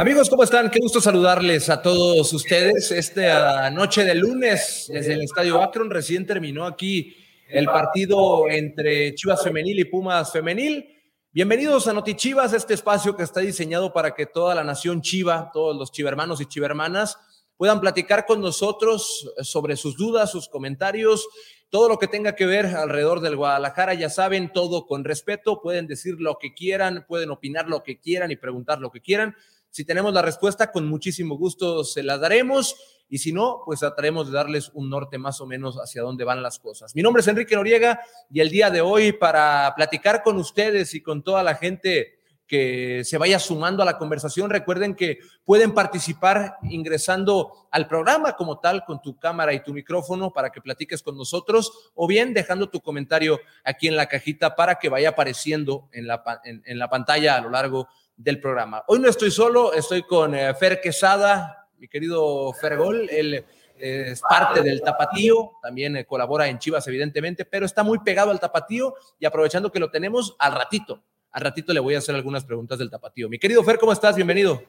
[0.00, 0.70] Amigos, ¿cómo están?
[0.70, 2.90] Qué gusto saludarles a todos ustedes.
[2.90, 7.14] Esta noche de lunes desde el Estadio Akron recién terminó aquí
[7.46, 10.86] el partido entre Chivas Femenil y Pumas Femenil.
[11.32, 15.50] Bienvenidos a Noti Chivas, este espacio que está diseñado para que toda la nación chiva,
[15.52, 17.18] todos los chivermanos y chivermanas
[17.58, 21.28] puedan platicar con nosotros sobre sus dudas, sus comentarios,
[21.68, 23.92] todo lo que tenga que ver alrededor del Guadalajara.
[23.92, 28.30] Ya saben, todo con respeto, pueden decir lo que quieran, pueden opinar lo que quieran
[28.30, 29.36] y preguntar lo que quieran.
[29.70, 32.74] Si tenemos la respuesta, con muchísimo gusto se la daremos
[33.08, 36.42] y si no, pues trataremos de darles un norte más o menos hacia dónde van
[36.42, 36.94] las cosas.
[36.96, 41.02] Mi nombre es Enrique Noriega y el día de hoy para platicar con ustedes y
[41.02, 44.50] con toda la gente que se vaya sumando a la conversación.
[44.50, 50.32] Recuerden que pueden participar ingresando al programa como tal con tu cámara y tu micrófono
[50.32, 54.80] para que platiques con nosotros o bien dejando tu comentario aquí en la cajita para
[54.80, 57.86] que vaya apareciendo en la, en la pantalla a lo largo
[58.22, 58.84] del programa.
[58.86, 63.46] Hoy no estoy solo, estoy con eh, Fer Quesada, mi querido Fergol, él
[63.78, 68.30] eh, es parte del Tapatío, también eh, colabora en Chivas evidentemente, pero está muy pegado
[68.30, 72.14] al Tapatío y aprovechando que lo tenemos al ratito, al ratito le voy a hacer
[72.14, 73.30] algunas preguntas del Tapatío.
[73.30, 74.16] Mi querido Fer, ¿cómo estás?
[74.16, 74.62] Bienvenido.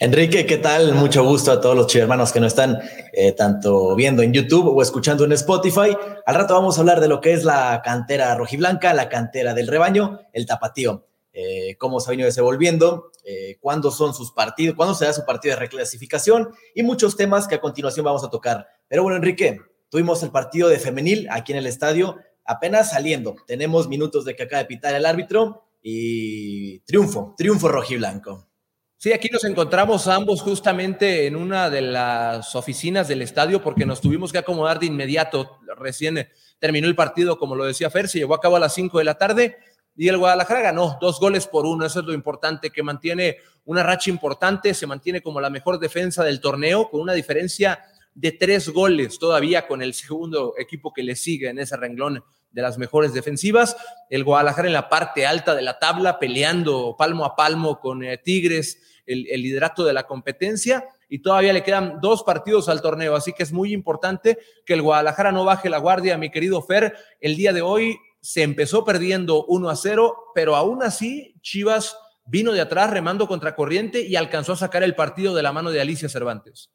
[0.00, 0.94] Enrique, ¿qué tal?
[0.94, 2.80] Mucho gusto a todos los chivermanos que nos están
[3.36, 5.96] tanto viendo en YouTube o escuchando en Spotify.
[6.24, 9.66] Al rato vamos a hablar de lo que es la cantera rojiblanca, la cantera del
[9.66, 11.07] rebaño, el tapatío.
[11.40, 15.24] Eh, cómo se ha venido desenvolviendo, eh, cuándo son sus partidos, cuándo se da su
[15.24, 18.66] partido de reclasificación y muchos temas que a continuación vamos a tocar.
[18.88, 23.36] Pero bueno, Enrique, tuvimos el partido de femenil aquí en el estadio, apenas saliendo.
[23.46, 28.48] Tenemos minutos de que acaba de pitar el árbitro y triunfo, triunfo rojiblanco.
[28.96, 34.00] Sí, aquí nos encontramos ambos justamente en una de las oficinas del estadio porque nos
[34.00, 35.60] tuvimos que acomodar de inmediato.
[35.76, 38.98] Recién terminó el partido, como lo decía Fer, se llevó a cabo a las 5
[38.98, 39.56] de la tarde
[39.98, 41.84] y el Guadalajara ganó dos goles por uno.
[41.84, 46.22] Eso es lo importante, que mantiene una racha importante, se mantiene como la mejor defensa
[46.22, 47.80] del torneo, con una diferencia
[48.14, 52.22] de tres goles todavía con el segundo equipo que le sigue en ese renglón
[52.52, 53.76] de las mejores defensivas.
[54.08, 58.18] El Guadalajara en la parte alta de la tabla, peleando palmo a palmo con eh,
[58.18, 63.16] Tigres, el, el liderato de la competencia y todavía le quedan dos partidos al torneo,
[63.16, 66.94] así que es muy importante que el Guadalajara no baje la guardia, mi querido Fer.
[67.20, 71.96] El día de hoy se empezó perdiendo 1 a 0, pero aún así Chivas
[72.26, 75.70] vino de atrás remando contra corriente y alcanzó a sacar el partido de la mano
[75.70, 76.70] de Alicia Cervantes.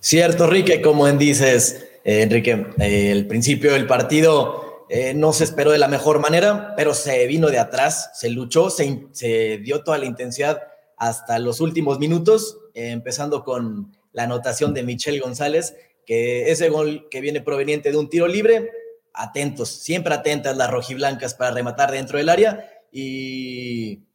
[0.00, 5.70] Cierto, Enrique, como dices, eh, Enrique, eh, el principio del partido eh, no se esperó
[5.70, 9.98] de la mejor manera, pero se vino de atrás, se luchó, se, se dio toda
[9.98, 10.62] la intensidad
[10.96, 15.76] hasta los últimos minutos, empezando con la anotación de Michelle González,
[16.08, 18.70] que ese gol que viene proveniente de un tiro libre,
[19.12, 24.06] atentos, siempre atentas las rojiblancas para rematar dentro del área y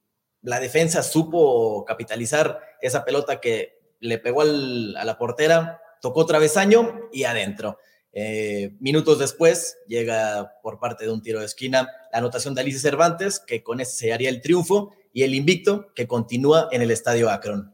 [0.41, 4.45] la defensa supo capitalizar esa pelota que le pegó a
[5.05, 7.77] la portera, tocó travesaño y adentro.
[8.11, 12.79] Eh, minutos después llega por parte de un tiro de esquina la anotación de Alicia
[12.81, 16.89] Cervantes, que con ese se haría el triunfo y el invicto que continúa en el
[16.89, 17.72] estadio Akron.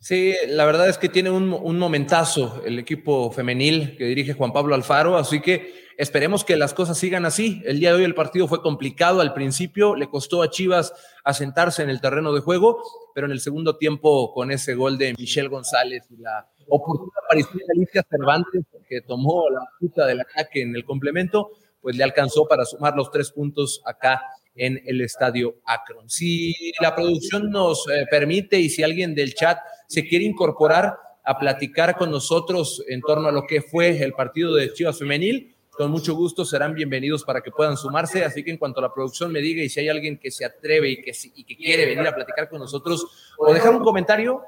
[0.00, 4.74] Sí, la verdad es que tiene un, momentazo el equipo femenil que dirige Juan Pablo
[4.74, 7.62] Alfaro, así que esperemos que las cosas sigan así.
[7.64, 10.92] El día de hoy el partido fue complicado al principio, le costó a Chivas
[11.24, 12.82] asentarse en el terreno de juego,
[13.14, 17.58] pero en el segundo tiempo con ese gol de Michelle González y la oportuna aparición
[17.58, 22.46] de Alicia Cervantes, que tomó la puta del ataque en el complemento, pues le alcanzó
[22.48, 24.20] para sumar los tres puntos acá
[24.56, 26.08] en el estadio Akron.
[26.08, 31.38] Si la producción nos eh, permite y si alguien del chat se quiere incorporar a
[31.38, 35.90] platicar con nosotros en torno a lo que fue el partido de Chivas Femenil, con
[35.90, 38.24] mucho gusto serán bienvenidos para que puedan sumarse.
[38.24, 40.88] Así que en cuanto la producción me diga y si hay alguien que se atreve
[40.88, 44.42] y que, y que quiere venir a platicar con nosotros o dejar un comentario,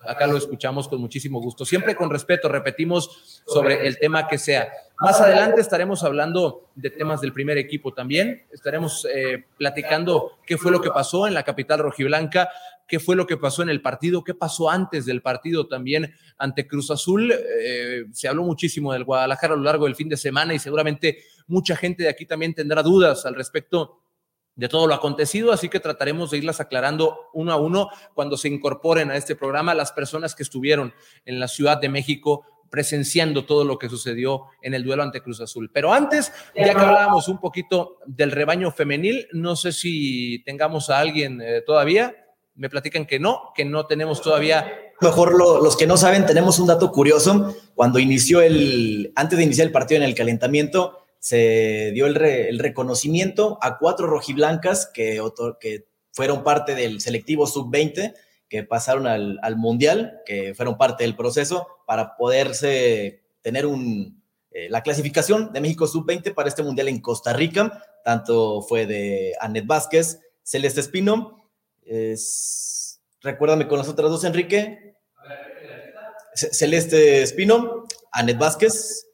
[0.00, 1.66] acá lo escuchamos con muchísimo gusto.
[1.66, 4.72] Siempre con respeto, repetimos sobre el tema que sea.
[5.00, 8.46] Más adelante estaremos hablando de temas del primer equipo también.
[8.50, 12.48] Estaremos eh, platicando qué fue lo que pasó en la capital rojiblanca,
[12.90, 16.66] qué fue lo que pasó en el partido, qué pasó antes del partido también ante
[16.66, 17.32] Cruz Azul.
[17.32, 21.18] Eh, se habló muchísimo del Guadalajara a lo largo del fin de semana y seguramente
[21.46, 24.00] mucha gente de aquí también tendrá dudas al respecto
[24.56, 28.48] de todo lo acontecido, así que trataremos de irlas aclarando uno a uno cuando se
[28.48, 30.92] incorporen a este programa las personas que estuvieron
[31.24, 35.40] en la Ciudad de México presenciando todo lo que sucedió en el duelo ante Cruz
[35.40, 35.70] Azul.
[35.72, 40.98] Pero antes, ya que hablábamos un poquito del rebaño femenil, no sé si tengamos a
[40.98, 42.14] alguien eh, todavía.
[42.60, 44.70] Me platican que no, que no tenemos todavía.
[45.00, 47.54] Mejor los que no saben, tenemos un dato curioso.
[47.74, 53.58] Cuando inició el, antes de iniciar el partido en el calentamiento, se dio el, reconocimiento
[53.62, 55.22] a cuatro rojiblancas que,
[55.58, 58.12] que fueron parte del selectivo sub-20
[58.50, 64.68] que pasaron al, al, Mundial, que fueron parte del proceso para poderse tener un, eh,
[64.68, 67.82] la clasificación de México sub-20 para este Mundial en Costa Rica.
[68.04, 71.39] Tanto fue de Anet Vázquez, Celeste Espino.
[71.90, 74.94] Es, recuérdame con las otras dos, Enrique.
[76.36, 79.08] Celeste Espino, Anet Vázquez,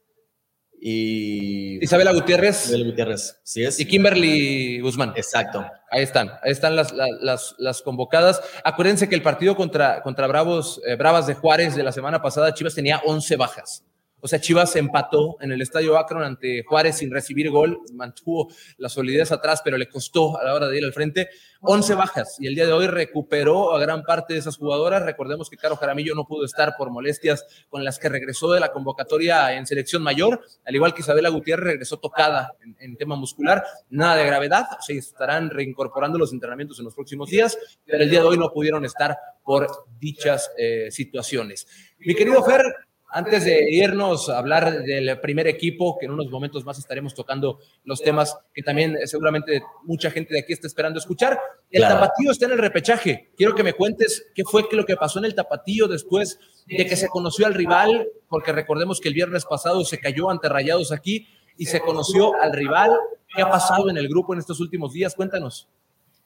[0.79, 2.67] y Isabela Gutiérrez.
[2.67, 3.81] Isabela Gutiérrez, sí es.
[3.81, 5.15] Y Kimberly Guzmán.
[5.17, 5.65] Exacto.
[5.91, 8.43] Ahí están, ahí están las, las, las convocadas.
[8.63, 12.53] Acuérdense que el partido contra, contra Bravos, eh, Bravas de Juárez de la semana pasada,
[12.53, 13.86] Chivas tenía 11 bajas.
[14.21, 18.49] O sea, Chivas empató en el estadio Akron ante Juárez sin recibir gol, mantuvo
[18.79, 21.29] la solidez atrás, pero le costó a la hora de ir al frente
[21.61, 22.37] 11 bajas.
[22.39, 25.03] Y el día de hoy recuperó a gran parte de esas jugadoras.
[25.03, 28.73] Recordemos que Caro Jaramillo no pudo estar por molestias con las que regresó de la
[28.73, 33.65] convocatoria en selección mayor, al igual que Isabela Gutiérrez regresó tocada en, tema muscular.
[33.91, 38.21] Nada de gravedad, se estarán reincorporando los entrenamientos en los próximos días, pero el día
[38.21, 39.67] de hoy no pudieron estar por
[39.99, 41.67] dichas eh, situaciones.
[41.99, 42.63] Mi querido Fer,
[43.09, 47.61] antes de irnos a hablar del primer equipo, que en unos momentos más estaremos tocando
[47.85, 51.39] los temas que también eh, seguramente mucha gente de aquí está esperando escuchar,
[51.71, 53.31] el tapatío está en el repechaje.
[53.37, 56.97] Quiero que me cuentes qué fue lo que pasó en el tapatío después de que
[56.97, 61.29] se conoció al rival, porque recordemos que el viernes pasado se cayó ante Rayados aquí
[61.57, 62.91] y se conoció al rival.
[63.35, 65.15] ¿Qué ha pasado en el grupo en estos últimos días?
[65.15, 65.69] Cuéntanos.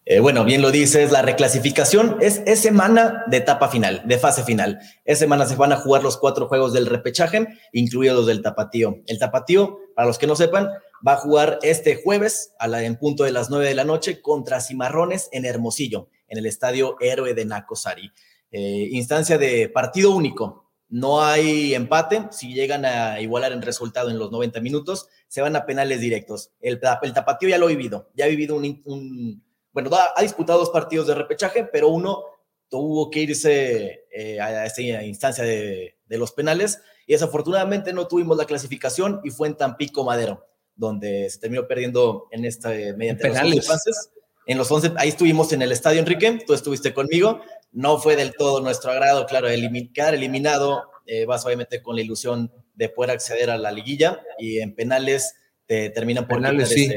[0.07, 4.81] Eh, bueno, bien lo dices, la reclasificación es, semana de etapa final, de fase final.
[5.05, 9.03] Es semana se van a jugar los cuatro juegos del repechaje, incluidos los del tapatío.
[9.07, 10.71] El tapatío, para los que no sepan,
[11.07, 14.23] va a jugar este jueves a la, en punto de las nueve de la noche
[14.23, 18.11] contra Cimarrones en Hermosillo, en el estadio Héroe de Nacosari.
[18.51, 20.71] Eh, instancia de partido único.
[20.89, 22.27] No hay empate.
[22.33, 26.51] Si llegan a igualar en resultado en los 90 minutos, se van a penales directos.
[26.61, 28.11] El, el tapatío ya lo ha vivido.
[28.15, 32.25] Ya ha vivido un bueno, ha disputado dos partidos de repechaje, pero uno
[32.69, 38.45] tuvo que irse eh, a esta instancia de, los penales y desafortunadamente no tuvimos la
[38.45, 43.69] clasificación y fue en Tampico Madero, donde se terminó perdiendo en esta eh, mediante penales.
[43.69, 44.11] los
[44.47, 47.41] En los 11, ahí estuvimos en el estadio Enrique, tú estuviste conmigo,
[47.71, 49.49] no fue del todo nuestro agrado, claro,
[49.95, 54.59] quedar eliminado, eh, vas obviamente con la ilusión de poder acceder a la liguilla y
[54.59, 56.93] en penales te terminan por penales, sí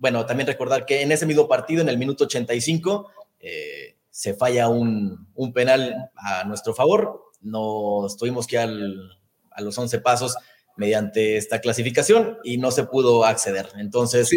[0.00, 4.68] bueno, también recordar que en ese mismo partido, en el minuto 85, eh, se falla
[4.68, 7.24] un, penal a nuestro favor.
[7.42, 9.18] Nos tuvimos que al,
[9.50, 10.36] a los 11 pasos
[10.76, 13.68] mediante esta clasificación y no se pudo acceder.
[13.76, 14.30] Entonces,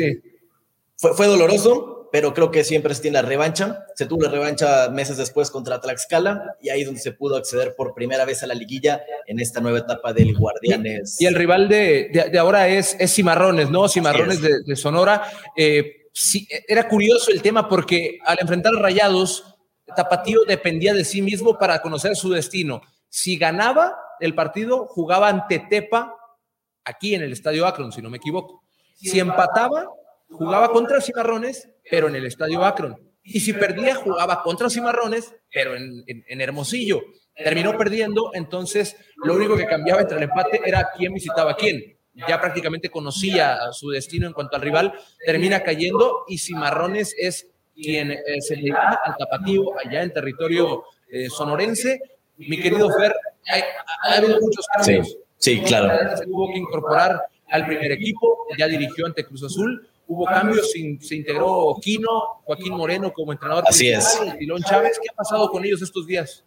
[0.98, 3.88] fue, fue doloroso, pero creo que siempre se tiene la revancha.
[3.96, 7.74] Se tuvo la revancha meses después contra Tlaxcala y ahí es donde se pudo acceder
[7.76, 11.20] por primera vez a la liguilla en esta nueva etapa del Guardianes.
[11.20, 13.90] Y el rival de, de, ahora es, es, Cimarrones, ¿no?
[13.90, 15.24] Cimarrones de, Sonora.
[15.58, 19.56] Eh, sí, era curioso el tema porque al enfrentar Rayados,
[19.96, 22.84] Tapatío dependía de sí mismo para conocer su destino.
[23.10, 26.14] Si ganaba el partido, jugaba ante Tepa
[26.86, 28.62] aquí en el Estadio Akron, si no me equivoco.
[28.94, 29.90] Si empataba,
[30.34, 32.98] jugaba contra Cimarrones, pero en el Estadio Akron.
[33.24, 37.02] Y si perdía, jugaba contra Cimarrones, pero en, Hermosillo.
[37.36, 41.98] Terminó perdiendo, entonces lo único que cambiaba entre el empate era quién visitaba a quién.
[42.28, 44.94] Ya prácticamente conocía su destino en cuanto al rival,
[45.26, 51.28] termina cayendo y Cimarrones es quien eh, se dedica al tapatío allá en territorio eh,
[51.30, 52.00] sonorense.
[52.38, 53.16] Mi querido Fer,
[54.06, 55.08] ha, habido muchos cambios.
[55.38, 56.18] Sí, sí, claro.
[56.18, 57.20] Se tuvo que incorporar
[57.50, 63.12] al primer equipo, ya dirigió ante Cruz Azul, hubo cambios, se, integró Quino, Joaquín Moreno
[63.14, 63.64] como entrenador.
[63.68, 64.20] Así es.
[64.38, 66.44] Tilón Chávez, ¿qué ha pasado con ellos estos días?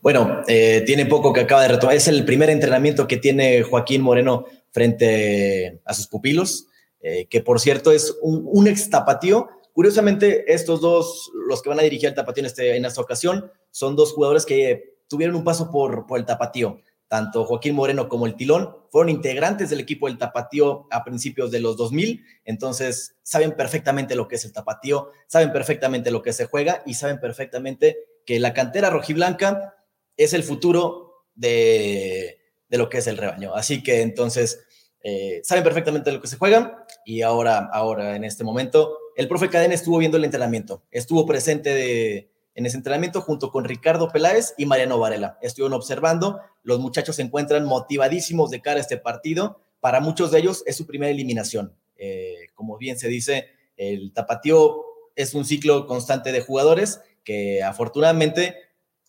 [0.00, 1.96] Bueno, eh, tiene poco que acaba de retomar.
[1.96, 6.66] Es el primer entrenamiento que tiene Joaquín Moreno frente a sus pupilos,
[7.00, 9.48] eh, que por cierto es un, ex tapatío.
[9.72, 13.50] Curiosamente, estos dos, los que van a dirigir el tapatío en, este, en esta ocasión,
[13.70, 18.26] son dos jugadores que tuvieron un paso por, por el tapatío tanto Joaquín Moreno como
[18.26, 23.52] el Tilón, fueron integrantes del equipo del Tapatío a principios de los 2000, entonces saben
[23.52, 27.96] perfectamente lo que es el Tapatío, saben perfectamente lo que se juega y saben perfectamente
[28.24, 29.76] que la cantera rojiblanca
[30.16, 32.38] es el futuro de,
[32.70, 33.54] lo que es el rebaño.
[33.54, 34.64] Así que entonces
[35.02, 39.48] eh, saben perfectamente lo que se juega y ahora, ahora en este momento, el profe
[39.48, 44.54] Cadena estuvo viendo el entrenamiento, estuvo presente de en ese entrenamiento junto con Ricardo Peláez
[44.56, 45.38] y Mariano Varela.
[45.42, 49.60] Estuvieron observando, los muchachos se encuentran motivadísimos de cara a este partido.
[49.78, 51.74] Para muchos de ellos es su primera eliminación.
[51.98, 54.82] Eh, como bien se dice, el tapatío
[55.14, 58.56] es un ciclo constante de jugadores que afortunadamente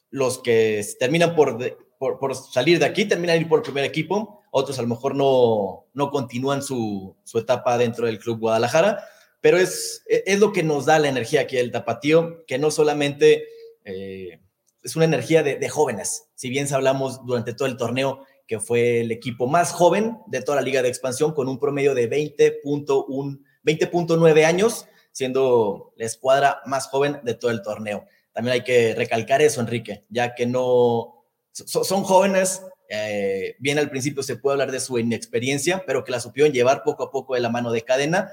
[0.10, 1.58] los que terminan por,
[1.98, 5.86] por, salir de aquí terminan ir por el primer equipo, otros a lo mejor no,
[5.94, 9.04] no continúan su, su etapa dentro del Club Guadalajara,
[9.42, 13.46] pero es, es lo que nos da la energía aquí del tapatío, que no solamente
[13.86, 14.40] eh,
[14.82, 19.02] es una energía de, de, jóvenes, si bien hablamos durante todo el torneo que fue
[19.02, 23.40] el equipo más joven de toda la liga de expansión con un promedio de 20.1,
[23.64, 28.06] 20.9 años, siendo la escuadra más joven de todo el torneo.
[28.32, 34.24] También hay que recalcar eso, Enrique, ya que no son jóvenes, eh, bien al principio
[34.24, 37.42] se puede hablar de su inexperiencia, pero que la supieron llevar poco a poco de
[37.42, 38.32] la mano de cadena.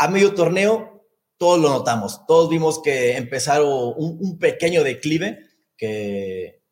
[0.00, 1.04] A medio torneo,
[1.36, 5.40] todos lo notamos, todos vimos que empezaron un, pequeño declive
[5.76, 6.62] que,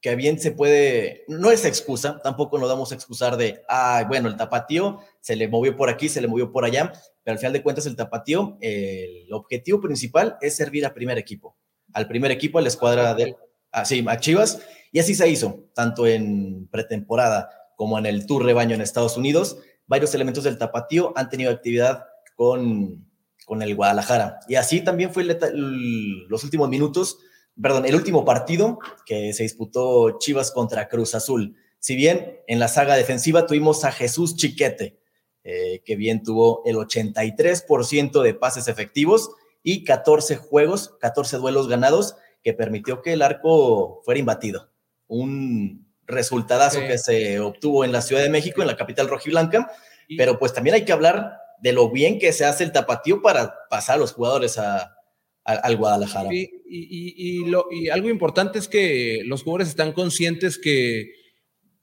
[0.00, 4.28] que bien se puede, no es excusa, tampoco nos damos a excusar de, ah, bueno,
[4.28, 6.90] el tapatío se le movió por aquí, se le movió por allá,
[7.22, 11.56] pero al final de cuentas el tapatío, el objetivo principal es servir al primer equipo,
[11.92, 13.36] al primer equipo, a la escuadra de,
[13.70, 14.60] así, a Chivas,
[14.90, 19.58] y así se hizo, tanto en pretemporada como en el Tour Rebaño en Estados Unidos.
[19.86, 23.06] Varios elementos del tapatío han tenido actividad con,
[23.46, 24.40] con el Guadalajara.
[24.48, 27.18] Y así también fue los últimos minutos,
[27.60, 31.56] perdón, el último partido que se disputó Chivas contra Cruz Azul.
[31.78, 34.98] Si bien en la saga defensiva tuvimos a Jesús Chiquete,
[35.44, 39.30] eh, que bien tuvo el 83% de pases efectivos
[39.62, 44.72] y 14 juegos, 14 duelos ganados, que permitió que el arco fuera imbatido
[45.12, 49.70] un resultadazo que se obtuvo en la Ciudad de México, en la capital rojiblanca,
[50.16, 53.54] pero pues también hay que hablar de lo bien que se hace el tapatío para
[53.70, 54.94] pasar a los jugadores a,
[55.44, 56.28] al Guadalajara.
[56.32, 61.12] Y, lo, y algo importante es que los jugadores están conscientes que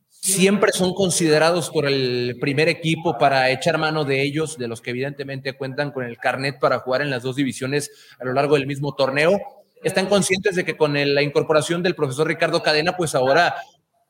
[0.09, 4.89] siempre son considerados por el primer equipo para echar mano de ellos, de los que
[4.91, 8.67] evidentemente cuentan con el carnet para jugar en las dos divisiones a lo largo del
[8.67, 9.39] mismo torneo
[9.83, 13.55] están conscientes de que con la incorporación del profesor Ricardo Cadena, pues ahora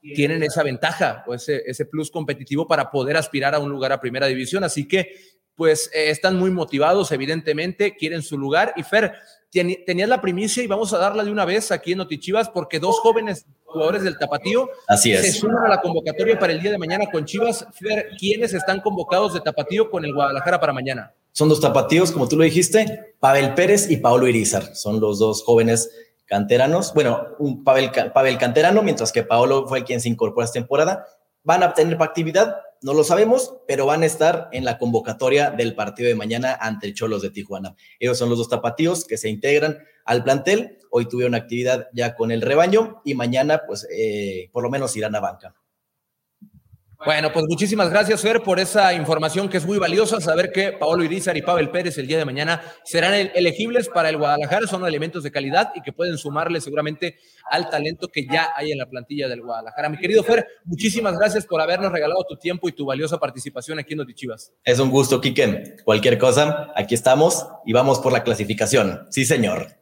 [0.02, 4.00] tienen esa ventaja o ese, ese plus competitivo para poder aspirar a un lugar a
[4.00, 4.64] primera división.
[4.64, 5.14] Así que,
[5.60, 8.72] pues, eh, están muy motivados, evidentemente, quieren su lugar.
[8.78, 9.12] Y Fer,
[9.52, 12.98] tenías la primicia y vamos a darla de una vez aquí en Notichivas porque dos
[13.02, 15.22] jóvenes jugadores del Tapatío Así es.
[15.22, 17.68] se suman a la convocatoria para el día de mañana con Chivas.
[17.74, 21.14] Fer, ¿quiénes están convocados de Tapatío con el Guadalajara para mañana?
[21.34, 24.78] Son dos tapatíos, como tú lo dijiste, Pavel Pérez y Pablo Irizar.
[24.78, 25.92] Son los dos jóvenes
[26.26, 26.94] canteranos.
[26.94, 31.06] Bueno, un Pavel, Pavel canterano, mientras que Paolo fue quien se incorporó esta temporada.
[31.44, 32.56] ¿Van a tener actividad?
[32.82, 36.94] No lo sabemos, pero van a estar en la convocatoria del partido de mañana ante
[36.94, 37.76] Cholos de Tijuana.
[38.00, 40.78] Ellos son los dos tapatíos que se integran al plantel.
[40.90, 45.14] Hoy tuvieron actividad ya con el rebaño y mañana, pues, eh, por lo menos irán
[45.16, 45.56] a banca.
[47.06, 50.20] Bueno, pues muchísimas gracias, Fer, por esa información que es muy valiosa.
[50.20, 54.18] Saber que Paolo Irizar y Pavel Pérez el día de mañana serán elegibles para el
[54.18, 57.16] Guadalajara, son elementos de calidad y que pueden sumarle seguramente
[57.50, 59.88] al talento que ya hay en la plantilla del Guadalajara.
[59.88, 63.94] Mi querido Fer, muchísimas gracias por habernos regalado tu tiempo y tu valiosa participación aquí
[63.94, 64.52] en Chivas.
[64.66, 65.78] Es un gusto, Kiken.
[65.86, 69.08] Cualquier cosa, aquí estamos y vamos por la clasificación.
[69.10, 69.79] Sí, señor.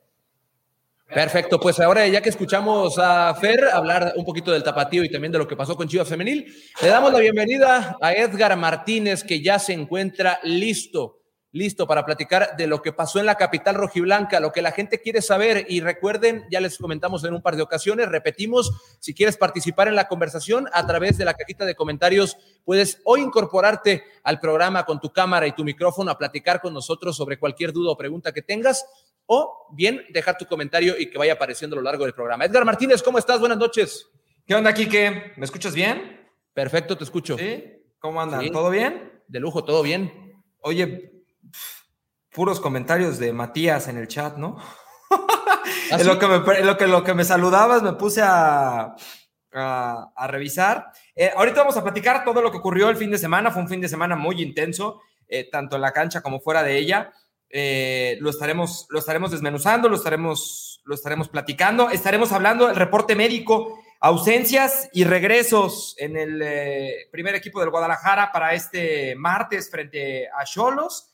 [1.14, 5.32] Perfecto, pues ahora ya que escuchamos a Fer hablar un poquito del tapatío y también
[5.32, 9.42] de lo que pasó con Chivas Femenil, le damos la bienvenida a Edgar Martínez que
[9.42, 11.22] ya se encuentra listo,
[11.54, 15.00] listo para platicar de lo que pasó en la capital rojiblanca, lo que la gente
[15.00, 15.66] quiere saber.
[15.70, 19.96] Y recuerden, ya les comentamos en un par de ocasiones, repetimos, si quieres participar en
[19.96, 25.00] la conversación a través de la cajita de comentarios, puedes o incorporarte al programa con
[25.00, 28.42] tu cámara y tu micrófono a platicar con nosotros sobre cualquier duda o pregunta que
[28.42, 28.86] tengas
[29.28, 32.46] o bien dejar tu comentario y que vaya apareciendo a lo largo del programa.
[32.46, 33.40] Edgar Martínez, ¿cómo estás?
[33.40, 34.10] Buenas noches.
[34.46, 35.34] ¿Qué onda, Kike?
[35.36, 36.28] ¿Me escuchas bien?
[36.54, 37.38] Perfecto, te escucho.
[37.38, 37.64] ¿Sí?
[38.00, 38.50] ¿Cómo andan?
[38.52, 39.22] ¿Todo bien?
[39.28, 40.42] De lujo, todo bien.
[40.62, 41.12] Oye,
[42.32, 44.58] puros comentarios de Matías en el chat, ¿no?
[45.12, 48.96] ¿Ah, en, lo que me, lo, que, lo que me saludabas me puse a,
[49.52, 50.92] a, revisar.
[51.16, 53.52] Eh, ahorita vamos a platicar todo lo que ocurrió el fin de semana.
[53.52, 56.78] Fue un fin de semana muy intenso, eh, tanto en la cancha como fuera de
[56.78, 57.12] ella.
[57.50, 63.16] Eh, lo, estaremos, lo estaremos desmenuzando, lo estaremos, lo estaremos platicando, estaremos hablando del reporte
[63.16, 70.28] médico, ausencias y regresos en el eh, primer equipo del Guadalajara para este martes frente
[70.28, 71.14] a Cholos.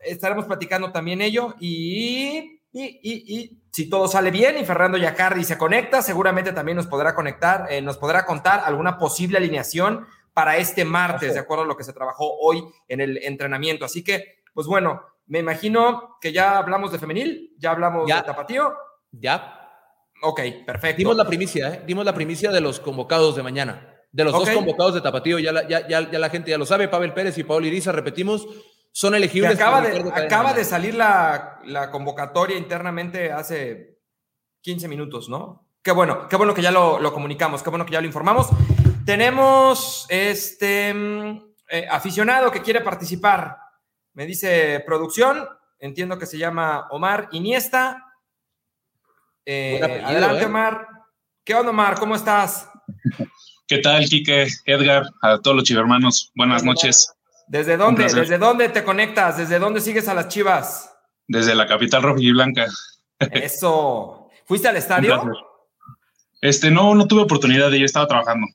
[0.00, 6.00] Estaremos platicando también ello y, y, si todo sale bien y Fernando Yacardi se conecta,
[6.00, 11.34] seguramente también nos podrá conectar, eh, nos podrá contar alguna posible alineación para este martes,
[11.34, 13.84] de acuerdo a lo que se trabajó hoy en el entrenamiento.
[13.84, 18.74] Así que, pues bueno, me imagino que ya hablamos de femenil, ya hablamos de tapatío.
[19.10, 19.52] Ya.
[20.22, 20.98] Ok, perfecto.
[20.98, 21.82] Dimos la primicia, ¿eh?
[21.86, 23.92] Dimos la primicia de los convocados de mañana.
[24.12, 26.88] De los dos convocados de tapatío, ya la, ya, ya, la gente ya lo sabe.
[26.88, 28.46] Pavel Pérez y Paul Iriza, repetimos,
[28.92, 29.56] son elegibles.
[29.56, 33.98] acaba, de, acaba de, salir la, la, convocatoria internamente hace
[34.62, 35.68] 15 minutos, ¿no?
[35.82, 38.48] Qué bueno, qué bueno que ya lo, lo comunicamos, qué bueno que ya lo informamos.
[39.04, 43.58] Tenemos este mm, eh, aficionado que quiere participar
[44.16, 45.46] Me dice producción,
[45.78, 48.02] entiendo que se llama Omar Iniesta.
[49.44, 50.46] Eh, adelante, ¿eh?
[50.46, 50.88] Omar.
[51.44, 51.98] ¿Qué onda, Omar?
[51.98, 52.66] ¿Cómo estás?
[53.68, 56.32] ¿Qué tal, Quique, Edgar, a todos los chivermanos?
[56.34, 57.14] Buenas noches.
[57.46, 58.04] ¿Desde dónde?
[58.04, 59.36] ¿Desde dónde te conectas?
[59.36, 60.96] ¿Desde dónde sigues a las chivas?
[61.28, 62.64] Desde la capital roja y blanca.
[63.18, 64.30] Eso.
[64.46, 65.30] ¿Fuiste al estadio?
[66.40, 68.46] Este, no, no tuve oportunidad de ir, estaba trabajando.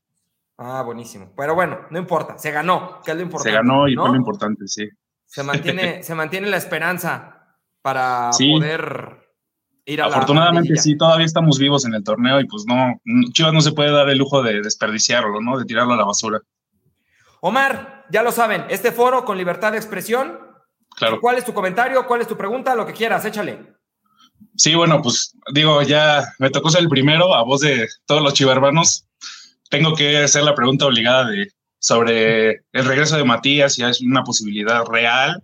[0.57, 1.31] Ah, buenísimo.
[1.37, 3.51] Pero bueno, no importa, se ganó, que es lo importante.
[3.51, 4.89] Se ganó y fue lo importante, sí.
[5.31, 9.31] Se mantiene, se mantiene la esperanza para poder
[9.85, 13.00] ir a Afortunadamente sí, todavía estamos vivos en el torneo y pues no,
[13.31, 15.57] Chivas no se puede dar el lujo de desperdiciarlo, ¿no?
[15.57, 16.41] De tirarlo a la basura.
[17.39, 20.38] Omar, ya lo saben, este foro con libertad de expresión.
[20.97, 21.21] Claro.
[21.21, 22.05] ¿Cuál es tu comentario?
[22.05, 22.75] ¿Cuál es tu pregunta?
[22.75, 23.77] Lo que quieras, échale.
[24.57, 28.33] Sí, bueno, pues digo, ya me tocó ser el primero a voz de todos los
[28.33, 29.07] chivermanos
[29.71, 31.50] tengo que hacer la pregunta obligada de,
[31.81, 35.43] sobre el regreso de Matías, si es una posibilidad real.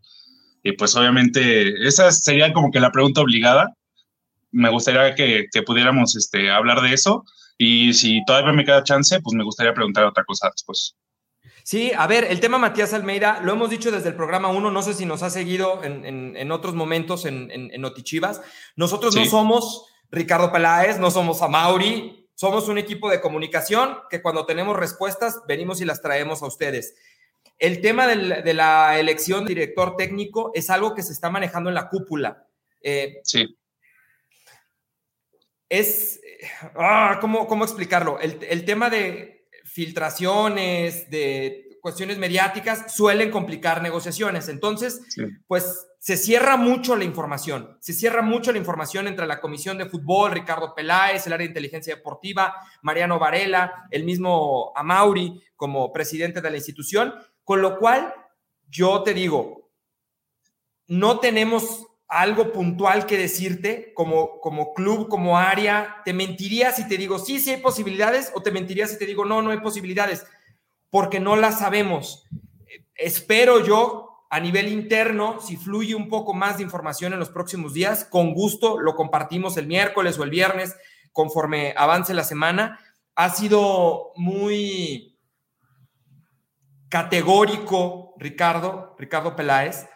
[0.64, 3.74] Y pues obviamente esa sería como que la pregunta obligada.
[4.52, 7.26] Me gustaría que, pudiéramos este, hablar de eso.
[7.58, 10.96] Y si todavía me queda chance, pues me gustaría preguntar otra cosa después.
[11.64, 14.82] Sí, a ver, el tema Matías Almeida, lo hemos dicho desde el programa 1, no
[14.84, 18.42] sé si nos ha seguido en, otros momentos en, en, Notichivas.
[18.76, 24.46] Nosotros no somos Ricardo Peláez, no somos Amauri, somos un equipo de comunicación que cuando
[24.46, 26.94] tenemos respuestas venimos y las traemos a ustedes.
[27.58, 31.74] El tema de la elección de director técnico es algo que se está manejando en
[31.74, 32.46] la cúpula.
[32.84, 33.58] Eh, sí.
[35.68, 36.22] Es,
[36.76, 38.20] ah, ¿cómo, ¿cómo, explicarlo?
[38.20, 44.48] El, el tema de filtraciones, de cuestiones mediáticas, suelen complicar negociaciones.
[44.48, 45.02] Entonces,
[45.48, 49.88] pues se cierra mucho la información, se cierra mucho la información entre la Comisión de
[49.88, 56.42] Fútbol, Ricardo Peláez, el área de inteligencia deportiva, Mariano Varela, el mismo Amauri como presidente
[56.42, 57.14] de la institución,
[57.44, 58.14] con lo cual
[58.70, 59.72] yo te digo,
[60.88, 66.98] no tenemos algo puntual que decirte como, como club, como área, te mentiría si te
[66.98, 70.26] digo, sí, sí hay posibilidades, o te mentiría si te digo, no, no hay posibilidades,
[70.90, 72.26] porque no las sabemos.
[72.96, 77.74] Espero yo a nivel interno, si fluye un poco más de información en los próximos
[77.74, 80.76] días, con gusto lo compartimos el miércoles o el viernes
[81.14, 82.80] conforme avance la semana.
[83.16, 85.18] Ha sido muy
[86.90, 89.88] categórico Ricardo, Ricardo Peláez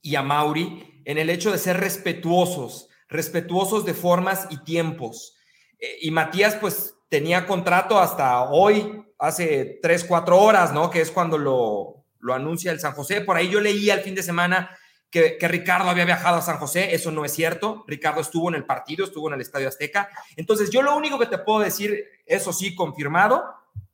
[0.00, 5.36] y a Mauri en el hecho de ser respetuosos, respetuosos de formas y tiempos.
[5.78, 10.90] Eh, y Matías pues tenía contrato hasta hoy, hace tres, cuatro horas, ¿no?
[10.90, 13.20] Que es cuando lo, lo anuncia el San José.
[13.20, 14.70] Por ahí yo leí al fin de semana
[15.10, 16.94] que, Ricardo había viajado a San José.
[16.94, 17.84] Eso no es cierto.
[17.86, 20.08] Ricardo estuvo en el partido, estuvo en el Estadio Azteca.
[20.36, 23.44] Entonces, yo lo único que te puedo decir, eso sí, confirmado,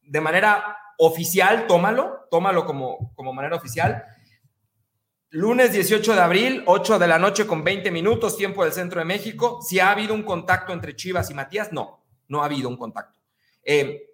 [0.02, 4.04] de manera oficial, tómalo, tómalo como, como manera oficial.
[5.30, 9.04] Lunes 18 de abril, 8 de la noche con 20 minutos, tiempo del centro de
[9.06, 9.60] México.
[9.60, 13.18] Si ha habido un contacto entre Chivas y Matías, no, no ha habido un contacto.
[13.62, 14.07] Eh,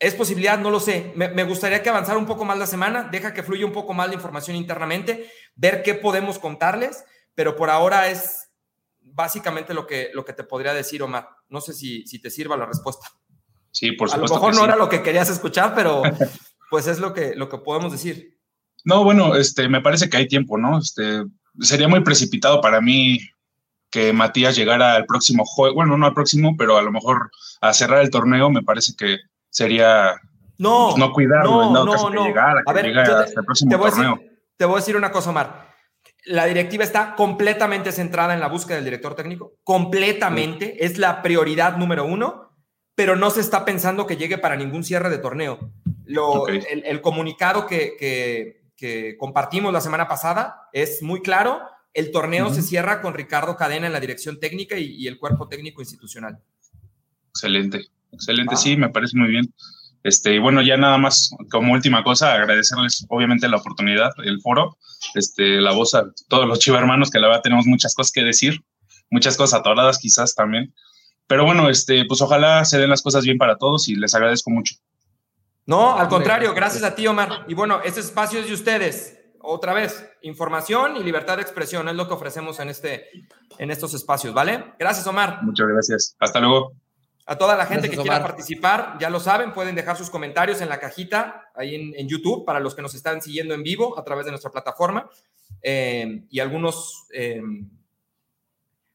[0.00, 0.58] ¿Es posibilidad?
[0.58, 1.12] No lo sé.
[1.14, 4.08] Me, gustaría que avanzara un poco más la semana, deja que fluya un poco más
[4.08, 8.48] la información internamente, ver qué podemos contarles, pero por ahora es
[8.98, 11.28] básicamente lo que, lo que te podría decir, Omar.
[11.50, 13.08] No sé si, si te sirva la respuesta.
[13.72, 14.36] Sí, por supuesto.
[14.36, 16.02] A lo mejor no era lo que querías escuchar, pero
[16.70, 18.38] pues es lo que, lo que podemos decir.
[18.84, 20.78] No, bueno, este, me parece que hay tiempo, ¿no?
[20.78, 21.24] Este,
[21.60, 23.18] sería muy precipitado para mí
[23.90, 27.74] que Matías llegara al próximo juego, bueno, no al próximo, pero a lo mejor a
[27.74, 29.18] cerrar el torneo, me parece que
[29.50, 30.14] sería
[30.58, 32.24] no, pues, no cuidarlo no, no, no.
[32.66, 34.14] a ver, hasta el próximo te voy torneo.
[34.16, 35.70] Decir, te voy a decir una cosa, Omar.
[36.26, 41.76] La directiva está completamente centrada en la búsqueda del director técnico, completamente, es la prioridad
[41.76, 42.52] número uno,
[42.94, 45.72] pero no se está pensando que llegue para ningún cierre de torneo.
[46.04, 51.62] Lo, el, comunicado que, que, compartimos la semana pasada es muy claro,
[51.94, 55.48] el torneo se cierra con Ricardo Cadena en la dirección técnica y, y el cuerpo
[55.48, 56.38] técnico institucional.
[57.30, 57.88] Excelente.
[58.12, 59.52] Excelente, sí, me parece muy bien.
[60.02, 64.78] Este, y bueno, ya nada más como última cosa, agradecerles obviamente la oportunidad, el foro,
[65.14, 68.62] este, la voz a todos los chivarmanos, que la verdad tenemos muchas cosas que decir,
[69.10, 70.72] muchas cosas atoradas quizás también.
[71.26, 74.50] Pero bueno, este, pues ojalá se den las cosas bien para todos y les agradezco
[74.50, 74.74] mucho.
[75.66, 77.44] No, al contrario, gracias a ti, Omar.
[77.46, 79.16] Y bueno, este espacio es de ustedes.
[79.42, 83.08] Otra vez, información y libertad de expresión es lo que ofrecemos en, este,
[83.58, 84.74] en estos espacios, ¿vale?
[84.78, 85.42] Gracias, Omar.
[85.42, 86.16] Muchas gracias.
[86.18, 86.74] Hasta luego.
[87.26, 90.68] A toda la gente que quiera participar, ya lo saben, pueden dejar sus comentarios en
[90.68, 94.24] la cajita ahí en, YouTube para los que nos están siguiendo en vivo a través
[94.24, 95.08] de nuestra plataforma.
[95.62, 97.40] Eh, y algunos, eh,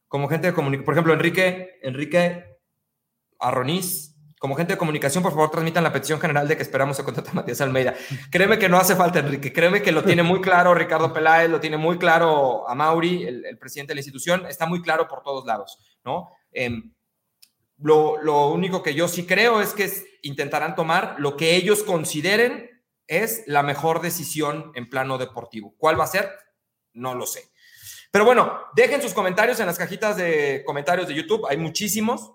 [0.08, 2.58] como gente de comunicación, por ejemplo, Enrique, Enrique
[3.40, 7.04] Arroniz, como gente de comunicación, por favor, transmitan la petición general de que esperamos se
[7.04, 7.96] contrate a Matías Almeida.
[8.30, 9.52] Créeme que no hace falta, Enrique.
[9.54, 13.58] Créeme que lo tiene muy claro Ricardo Peláez, lo tiene muy claro a Mauri, el,
[13.58, 14.46] presidente de la institución.
[14.46, 16.30] Está muy claro por todos lados, ¿no?
[16.52, 16.94] Em,
[17.78, 22.70] lo, lo, único que yo sí creo es que intentarán tomar lo que ellos consideren
[23.08, 25.76] es la mejor decisión en plano deportivo.
[25.78, 26.32] ¿Cuál va a ser?
[26.94, 27.50] No lo sé.
[28.16, 31.46] Pero bueno, dejen sus comentarios en las cajitas de comentarios de YouTube.
[31.50, 32.32] Hay muchísimos.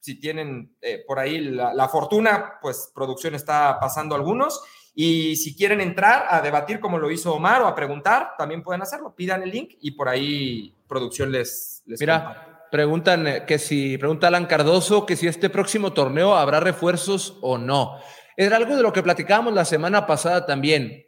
[0.00, 4.60] Si tienen eh, por ahí la, fortuna, pues producción está pasando algunos.
[4.92, 8.82] Y si quieren entrar a debatir como lo hizo Omar o a preguntar, también pueden
[8.82, 9.14] hacerlo.
[9.14, 11.82] Pidan el link y por ahí producción les...
[11.86, 16.60] les Mira, preguntan eh, que si, pregunta Alan Cardoso, que si este próximo torneo habrá
[16.60, 18.00] refuerzos o no.
[18.36, 21.04] Era algo de lo que platicábamos la semana pasada también.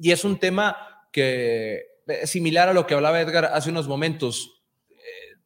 [0.00, 0.76] Y es un tema
[1.12, 4.62] que es similar a lo que hablaba Edgar hace unos momentos.
[4.90, 5.36] Eh,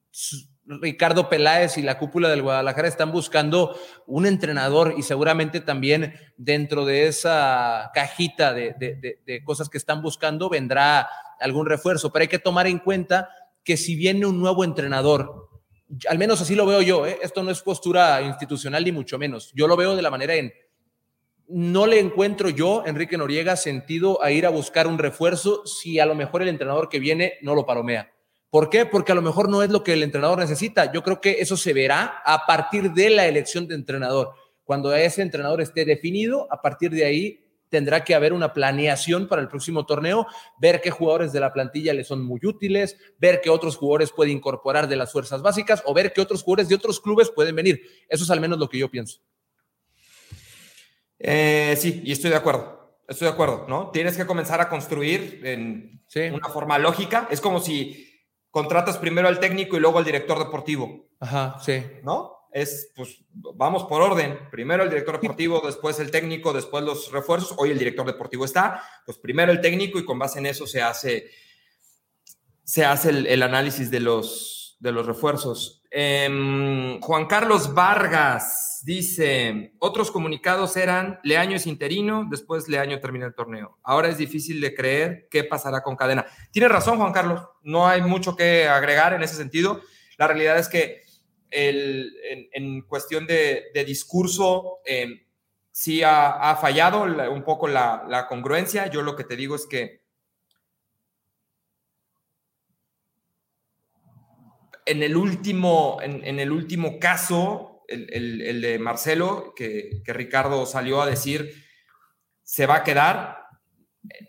[0.65, 6.85] Ricardo Peláez y la cúpula del Guadalajara están buscando un entrenador y seguramente también dentro
[6.85, 11.09] de esa cajita de, cosas que están buscando vendrá
[11.41, 12.13] algún refuerzo.
[12.13, 13.31] Pero hay que tomar en cuenta
[13.65, 15.50] que si viene un nuevo entrenador,
[16.09, 17.19] al menos así lo veo yo, ¿eh?
[17.23, 20.53] esto no es postura institucional ni mucho menos, yo lo veo de la manera en
[21.53, 26.07] no le encuentro yo, Enrique Noriega, sentido a ir a buscar un refuerzo si a
[26.07, 28.13] lo mejor el entrenador que viene no lo paromea.
[28.51, 28.87] ¿Por qué?
[28.87, 30.93] Porque a lo mejor no es lo que el entrenador necesita.
[30.93, 34.33] Yo creo que eso se verá a partir de la elección de entrenador.
[34.63, 39.41] Cuando ese entrenador esté definido, a partir de ahí tendrá que haber una planeación para
[39.41, 40.27] el próximo torneo,
[40.59, 44.31] ver qué jugadores de la plantilla le son muy útiles, ver qué otros jugadores puede
[44.31, 47.81] incorporar de las fuerzas básicas o ver qué otros jugadores de otros clubes pueden venir.
[48.09, 49.21] Eso es al menos lo que yo pienso.
[51.19, 52.99] Eh, sí, y estoy de acuerdo.
[53.07, 53.91] Estoy de acuerdo, ¿no?
[53.91, 56.03] Tienes que comenzar a construir en
[56.33, 57.29] una forma lógica.
[57.31, 58.09] Es como si
[58.51, 61.09] contratas primero al técnico y luego al director deportivo.
[61.19, 61.85] Ajá, sí.
[62.03, 62.40] ¿No?
[62.53, 64.39] Es, pues, vamos por orden.
[64.51, 67.55] Primero el director deportivo, después el técnico, después los refuerzos.
[67.59, 70.83] Hoy el director deportivo está, pues primero el técnico y con base en eso se
[70.83, 71.31] hace,
[72.65, 75.83] se hace el, análisis de los, de los refuerzos.
[75.91, 83.35] Em, Juan Carlos Vargas dice, otros comunicados eran, Leaño es interino, después Leaño termina el
[83.35, 83.79] torneo.
[83.83, 86.27] Ahora es difícil de creer qué pasará con Cadena.
[86.51, 89.81] Tiene razón, Juan Carlos, no hay mucho que agregar en ese sentido.
[90.19, 91.03] La realidad es que
[91.51, 95.27] en, cuestión de, discurso, eh,
[95.71, 98.89] sí ha, fallado un poco la, congruencia.
[98.89, 100.01] Yo lo que te digo es que
[104.87, 111.53] en el último, en el último caso, el, de Marcelo, que, Ricardo salió a decir,
[112.43, 113.45] se va a quedar,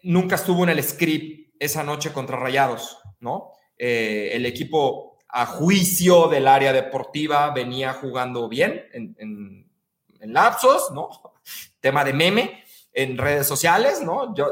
[0.04, 3.52] nunca estuvo en el script esa noche contra Rayados, ¿no?
[3.78, 9.67] Eh, el equipo a juicio del área deportiva venía jugando bien en,
[10.24, 11.10] lapsos, ¿no?
[11.80, 12.63] Tema de meme
[12.94, 14.36] en redes sociales, ¿no?
[14.36, 14.46] Yo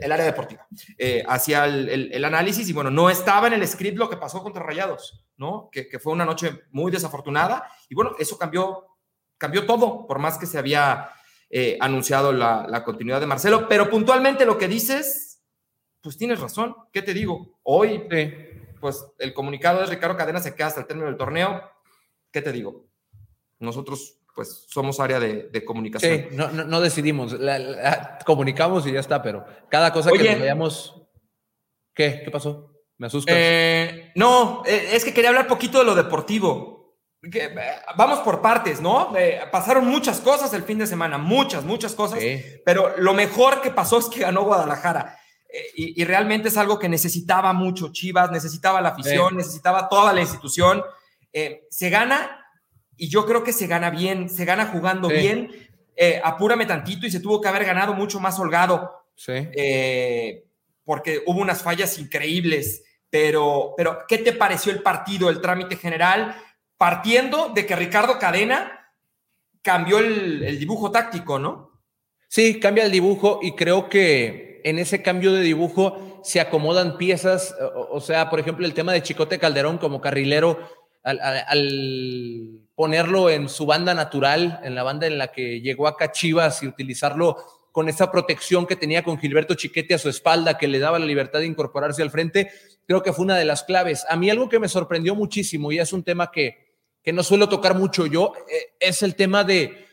[0.00, 0.66] el área deportiva,
[0.96, 4.62] eh, hacía el, análisis y bueno, no estaba en el script lo que pasó contra
[4.62, 5.68] Rayados, ¿no?
[5.72, 8.86] Que, fue una noche muy desafortunada y bueno, eso cambió,
[9.36, 11.10] cambió todo, por más que se había
[11.50, 15.42] eh, anunciado la, continuidad de Marcelo, pero puntualmente lo que dices,
[16.00, 17.58] pues tienes razón, ¿qué te digo?
[17.64, 18.06] Hoy,
[18.80, 21.62] pues el comunicado de Ricardo Cadena se queda hasta el término del torneo,
[22.30, 22.86] ¿qué te digo?
[23.58, 26.28] Nosotros pues somos área de, comunicación.
[26.30, 27.36] Sí, no, decidimos,
[28.24, 31.02] comunicamos y ya está, pero cada cosa que nos veamos...
[31.92, 32.22] ¿Qué?
[32.24, 32.72] ¿Qué pasó?
[32.98, 33.32] Me asusta.
[33.34, 36.98] Eh, no, eh, es que quería hablar poquito de lo deportivo.
[37.20, 37.52] Eh,
[37.96, 39.12] vamos por partes, ¿no?
[39.50, 42.20] pasaron muchas cosas el fin de semana, muchas, muchas cosas,
[42.64, 45.18] pero lo mejor que pasó es que ganó Guadalajara.
[45.74, 50.82] Y, realmente es algo que necesitaba mucho Chivas, necesitaba la afición, necesitaba toda la institución.
[51.32, 52.38] se gana
[52.98, 55.50] y yo creo que se gana bien, se gana jugando bien.
[55.96, 59.06] Eh, apúrame tantito y se tuvo que haber ganado mucho más holgado.
[59.14, 59.32] Sí.
[59.34, 60.44] Eh,
[60.84, 62.84] porque hubo unas fallas increíbles.
[63.08, 66.36] Pero, pero, ¿qué te pareció el partido, el trámite general?
[66.76, 68.92] Partiendo de que Ricardo Cadena
[69.62, 71.72] cambió el, dibujo táctico, ¿no?
[72.28, 77.54] Sí, cambia el dibujo y creo que en ese cambio de dibujo se acomodan piezas,
[77.90, 80.58] o, sea, por ejemplo, el tema de Chicote Calderón como carrilero
[81.02, 86.62] al, ponerlo en su banda natural, en la banda en la que llegó acá Chivas
[86.62, 87.36] y utilizarlo
[87.72, 91.06] con esa protección que tenía con Gilberto Chiquete a su espalda, que le daba la
[91.06, 92.50] libertad de incorporarse al frente,
[92.86, 94.04] creo que fue una de las claves.
[94.08, 97.48] A mí algo que me sorprendió muchísimo, y es un tema que, que no suelo
[97.48, 99.87] tocar mucho yo, eh, es el tema de,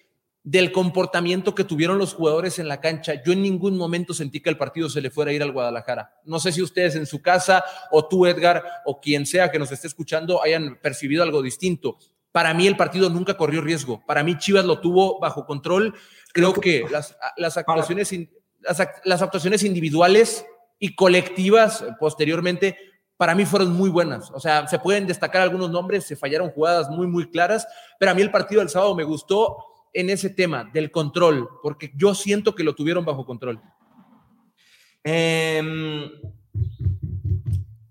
[0.46, 3.16] del comportamiento que tuvieron los jugadores en la cancha.
[3.26, 6.14] Yo en ningún momento sentí que el partido se le fuera a ir al Guadalajara.
[6.24, 9.72] No sé si ustedes en su casa o tú, Edgar, o quien sea que nos
[9.72, 11.98] esté escuchando, hayan percibido algo distinto
[12.32, 14.04] Para mí el partido nunca corrió riesgo.
[14.06, 15.96] Para mí Chivas lo tuvo bajo control.
[16.32, 18.14] Creo que las, las actuaciones,
[19.04, 20.46] las, actuaciones individuales
[20.78, 22.78] y colectivas posteriormente
[23.18, 24.30] para mí fueron muy buenas.
[24.30, 28.14] O sea, se pueden destacar algunos nombres, se fallaron jugadas muy, muy claras, pero a
[28.14, 32.54] mí el partido del sábado me gustó en ese tema del control, porque yo siento
[32.54, 33.62] que lo tuvieron bajo control.
[35.04, 36.12] Em,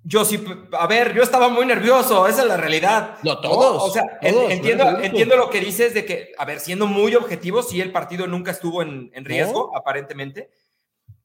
[0.05, 3.17] yo sí, a ver, yo estaba muy nervioso, esa es la realidad.
[3.23, 3.83] No, todos.
[3.83, 7.81] O sea, entiendo, entiendo lo que dices de que, a ver, siendo muy objetivo, sí,
[7.81, 10.51] el partido nunca estuvo en, riesgo, aparentemente,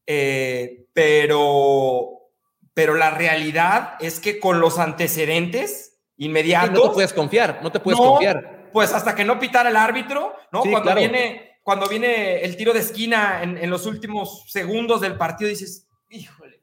[0.07, 2.29] eh, pero,
[2.73, 6.71] pero la realidad es que con los antecedentes inmediatos...
[6.71, 8.58] no te puedes confiar, no te puedes confiar.
[8.71, 10.61] Pues hasta que no pitara el árbitro, ¿no?
[10.61, 15.49] cuando, viene, cuando viene el tiro de esquina en, en los últimos segundos del partido,
[15.49, 16.61] dices, híjole,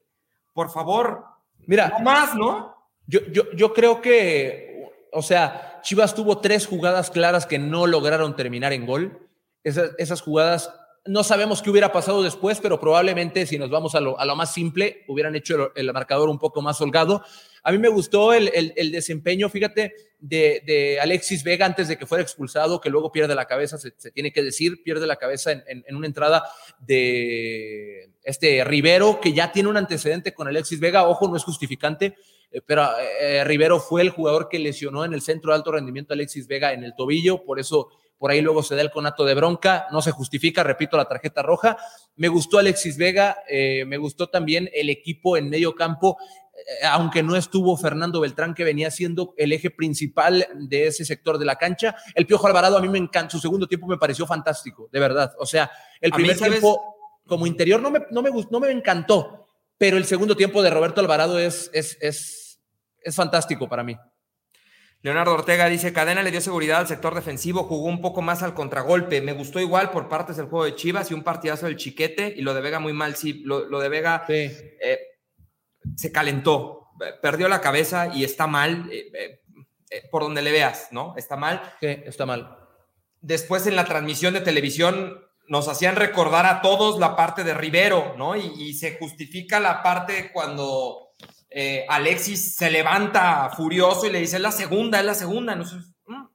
[0.53, 1.89] por favor, Mira.
[1.89, 2.75] No más, ¿no?
[3.05, 8.35] Yo, yo, yo creo que, o sea, Chivas tuvo tres jugadas claras que no lograron
[8.35, 9.29] terminar en gol.
[9.63, 10.73] Esas, esas jugadas,
[11.07, 14.35] no sabemos qué hubiera pasado después, pero probablemente si nos vamos a lo, a lo
[14.35, 17.23] más simple, hubieran hecho el, marcador un poco más holgado.
[17.63, 22.05] A mí me gustó el, el, desempeño, fíjate, de, de, Alexis Vega antes de que
[22.05, 25.63] fuera expulsado, que luego pierde la cabeza, se, tiene que decir, pierde la cabeza en,
[25.67, 26.43] en, en una entrada
[26.79, 32.15] de este Rivero, que ya tiene un antecedente con Alexis Vega, ojo, no es justificante,
[32.65, 32.87] pero
[33.19, 36.47] eh, Rivero fue el jugador que lesionó en el centro de alto rendimiento a Alexis
[36.47, 39.87] Vega en el tobillo, por eso por ahí luego se da el conato de bronca,
[39.91, 41.77] no se justifica, repito, la tarjeta roja.
[42.15, 46.17] Me gustó Alexis Vega, eh, me gustó también el equipo en medio campo,
[46.83, 51.45] aunque no estuvo Fernando Beltrán, que venía siendo el eje principal de ese sector de
[51.45, 51.95] la cancha.
[52.15, 55.33] El Piojo Alvarado a mí me encanta, su segundo tiempo me pareció fantástico, de verdad.
[55.39, 55.69] O sea,
[56.01, 56.95] el primer tiempo
[57.27, 61.01] como interior no me, no me, no me encantó, pero el segundo tiempo de Roberto
[61.01, 62.46] Alvarado es, es, es,
[63.01, 63.97] es fantástico para mí.
[65.01, 68.53] Leonardo Ortega dice, Cadena le dio seguridad al sector defensivo, jugó un poco más al
[68.53, 72.33] contragolpe, me gustó igual por partes del juego de Chivas y un partidazo del Chiquete
[72.35, 74.99] y lo de Vega muy mal, sí, lo, de Vega eh,
[75.95, 76.89] se calentó,
[77.21, 79.41] perdió la cabeza y está mal, eh,
[79.89, 81.13] eh, por donde le veas, ¿no?
[81.15, 81.61] Está mal.
[81.79, 82.57] Sí, está mal.
[83.21, 88.15] Después en la transmisión de televisión nos hacían recordar a todos la parte de Rivero,
[88.17, 88.35] ¿no?
[88.35, 91.06] Y, se justifica la parte cuando
[91.59, 95.55] eh, Alexis se levanta furioso y le dice, es la segunda, es la segunda.
[95.55, 96.27] Mm".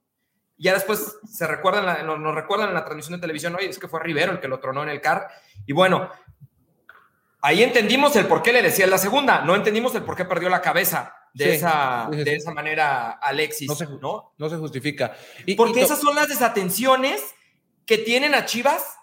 [0.59, 4.01] Ya después se recuerdan, nos, recuerdan en la transmisión de televisión, oye, es que fue
[4.01, 5.29] Rivero el que lo tronó en el car.
[5.65, 6.11] Y bueno,
[7.41, 10.49] ahí entendimos el por qué le decía la segunda, no entendimos el por qué perdió
[10.49, 14.35] la cabeza de, esa, de esa manera Alexis, no se, ¿no?
[14.37, 15.15] No se justifica.
[15.47, 17.23] Y, Porque esas son las desatenciones
[17.87, 18.97] que tienen a Chivas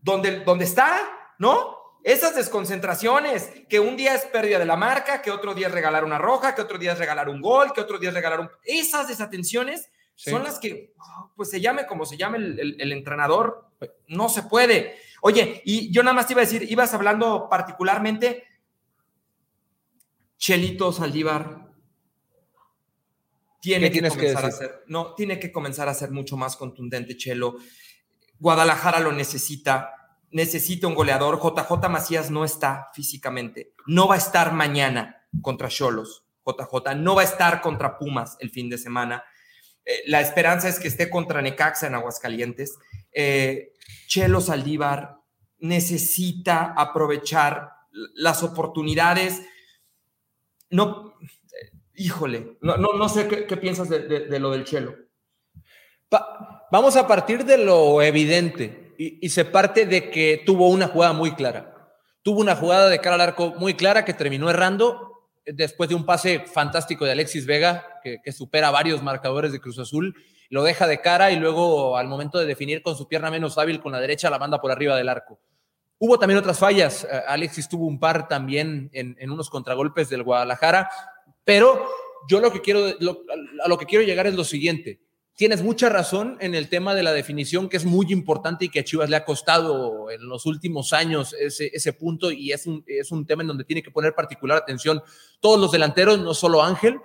[0.00, 1.00] donde, donde está,
[1.38, 1.79] ¿no?
[2.02, 6.04] Esas desconcentraciones, que un día es pérdida de la marca, que otro día es regalar
[6.04, 8.50] una roja, que otro día es regalar un gol, que otro día es regalar un...
[8.64, 10.94] Esas desatenciones son las que,
[11.36, 13.70] pues se llame como se llame el, entrenador,
[14.08, 14.96] no se puede.
[15.22, 18.44] Oye, y yo nada más te iba a decir, ibas hablando particularmente,
[20.36, 21.70] Chelito Saldívar,
[23.60, 27.56] tiene que comenzar a ser, no, tiene que comenzar a ser mucho más contundente, Chelo.
[28.38, 29.99] Guadalajara lo necesita,
[30.30, 31.40] necesita un goleador.
[31.40, 36.24] JJ Macías no está físicamente, no va a estar mañana contra Cholos.
[36.46, 39.24] JJ no va a estar contra Pumas el fin de semana.
[39.84, 42.78] Eh, la esperanza es que esté contra Necaxa en Aguascalientes.
[43.12, 43.72] Eh,
[44.06, 45.18] Chelo Saldívar
[45.58, 47.72] necesita aprovechar
[48.14, 49.42] las oportunidades.
[50.70, 54.94] No, eh, híjole, no, no, sé qué, piensas de, lo del Chelo
[56.70, 61.32] vamos a partir de lo evidente y, se parte de que tuvo una jugada muy
[61.32, 61.74] clara.
[62.22, 66.04] Tuvo una jugada de cara al arco muy clara que terminó errando después de un
[66.04, 70.14] pase fantástico de Alexis Vega, que, supera varios marcadores de Cruz Azul,
[70.50, 73.80] lo deja de cara y luego al momento de definir con su pierna menos hábil
[73.80, 75.40] con la derecha la manda por arriba del arco.
[75.98, 77.04] Hubo también otras fallas.
[77.04, 80.90] Eh, Alexis tuvo un par también en, en unos contragolpes del Guadalajara,
[81.42, 81.88] pero
[82.28, 85.00] yo lo que quiero, a lo que quiero llegar es lo siguiente
[85.40, 88.80] tienes mucha razón en el tema de la definición, que es muy importante y que
[88.80, 92.84] a Chivas le ha costado en los últimos años ese, ese punto y es un,
[92.86, 95.02] es un tema en donde tiene que poner particular atención
[95.40, 97.00] todos los delanteros, no solo Ángel,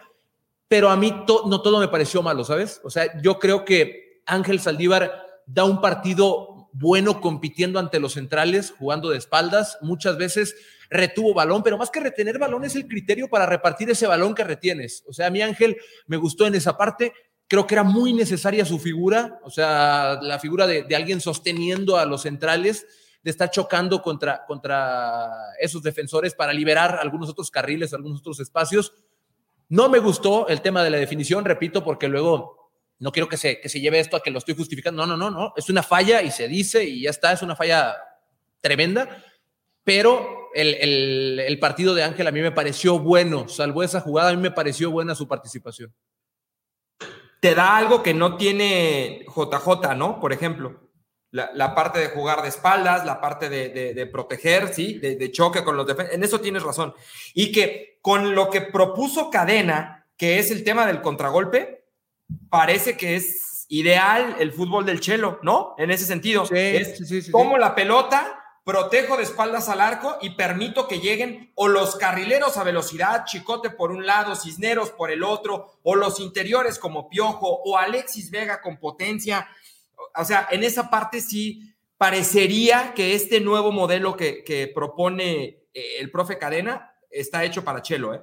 [0.67, 2.81] pero a mí no todo me pareció malo, ¿sabes?
[2.83, 5.13] O sea, yo creo que Ángel Saldívar
[5.45, 10.57] da un partido bueno compitiendo ante los centrales, jugando de espaldas, muchas veces
[10.89, 14.43] retuvo balón, pero más que retener balón es el criterio para repartir ese balón que
[14.43, 15.05] retienes.
[15.07, 17.13] O sea, a mí Ángel me gustó en esa parte,
[17.47, 22.05] Creo que era muy necesaria su figura, o sea, la figura de, alguien sosteniendo a
[22.05, 22.87] los centrales,
[23.21, 28.93] de estar chocando contra, contra esos defensores para liberar algunos otros carriles, algunos otros espacios.
[29.67, 32.65] No me gustó el tema de la definición, repito, porque luego
[32.99, 35.05] no quiero que se, que se lleve esto a que lo estoy justificando.
[35.05, 35.53] No, no, no, no.
[35.55, 37.33] Es una falla y se dice y ya está.
[37.33, 37.95] Es una falla
[38.61, 39.23] tremenda.
[39.83, 43.47] Pero el, el partido de Ángel a mí me pareció bueno.
[43.47, 45.93] Salvo esa jugada, a mí me pareció buena su participación.
[47.45, 50.19] Te da algo que no tiene JJ, ¿no?
[50.19, 50.85] Por ejemplo
[51.29, 54.97] la, parte de jugar de espaldas, la parte de, proteger, ¿sí?
[54.97, 56.17] De, choque con los defensores.
[56.17, 56.95] En eso tienes razón.
[57.35, 61.85] Y que con lo que propuso Cadena, que es el tema del contragolpe,
[62.49, 65.75] parece que es ideal el fútbol del chelo, ¿no?
[65.77, 66.47] En ese sentido.
[66.47, 70.99] Sí, es sí, sí, como la pelota, protejo de espaldas al arco y permito que
[70.99, 75.95] lleguen o los carrileros a velocidad, Chicote por un lado, Cisneros por el otro, o
[75.95, 79.47] los interiores como Piojo, o Alexis Vega con potencia
[80.15, 86.11] o sea, en esa parte sí parecería que este nuevo modelo que, propone eh, el
[86.11, 88.21] profe Cadena está hecho para Chelo, ¿eh?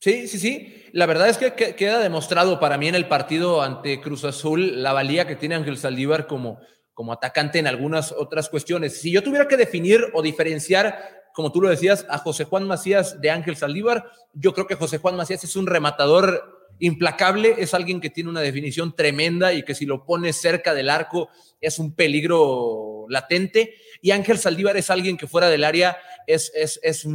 [0.00, 0.86] Sí, sí, sí.
[0.92, 4.94] La verdad es que queda demostrado para mí en el partido ante Cruz Azul la
[4.94, 6.58] valía que tiene Ángel Saldívar como,
[7.00, 9.00] como atacante en algunas otras cuestiones.
[9.00, 13.22] Si yo tuviera que definir o diferenciar, como tú lo decías, a José Juan Macías
[13.22, 18.02] de Ángel Saldívar, yo creo que José Juan Macías es un rematador Implacable es alguien
[18.02, 21.94] que tiene una definición tremenda y que si lo pone cerca del arco es un
[21.94, 23.76] peligro latente.
[24.02, 27.06] Y Ángel Saldívar es alguien que fuera del área es, es, es,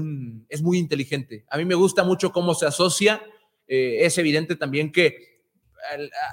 [0.49, 1.45] es muy inteligente.
[1.47, 3.21] A mí me gusta mucho cómo se asocia.
[3.67, 5.43] Eh, es evidente también que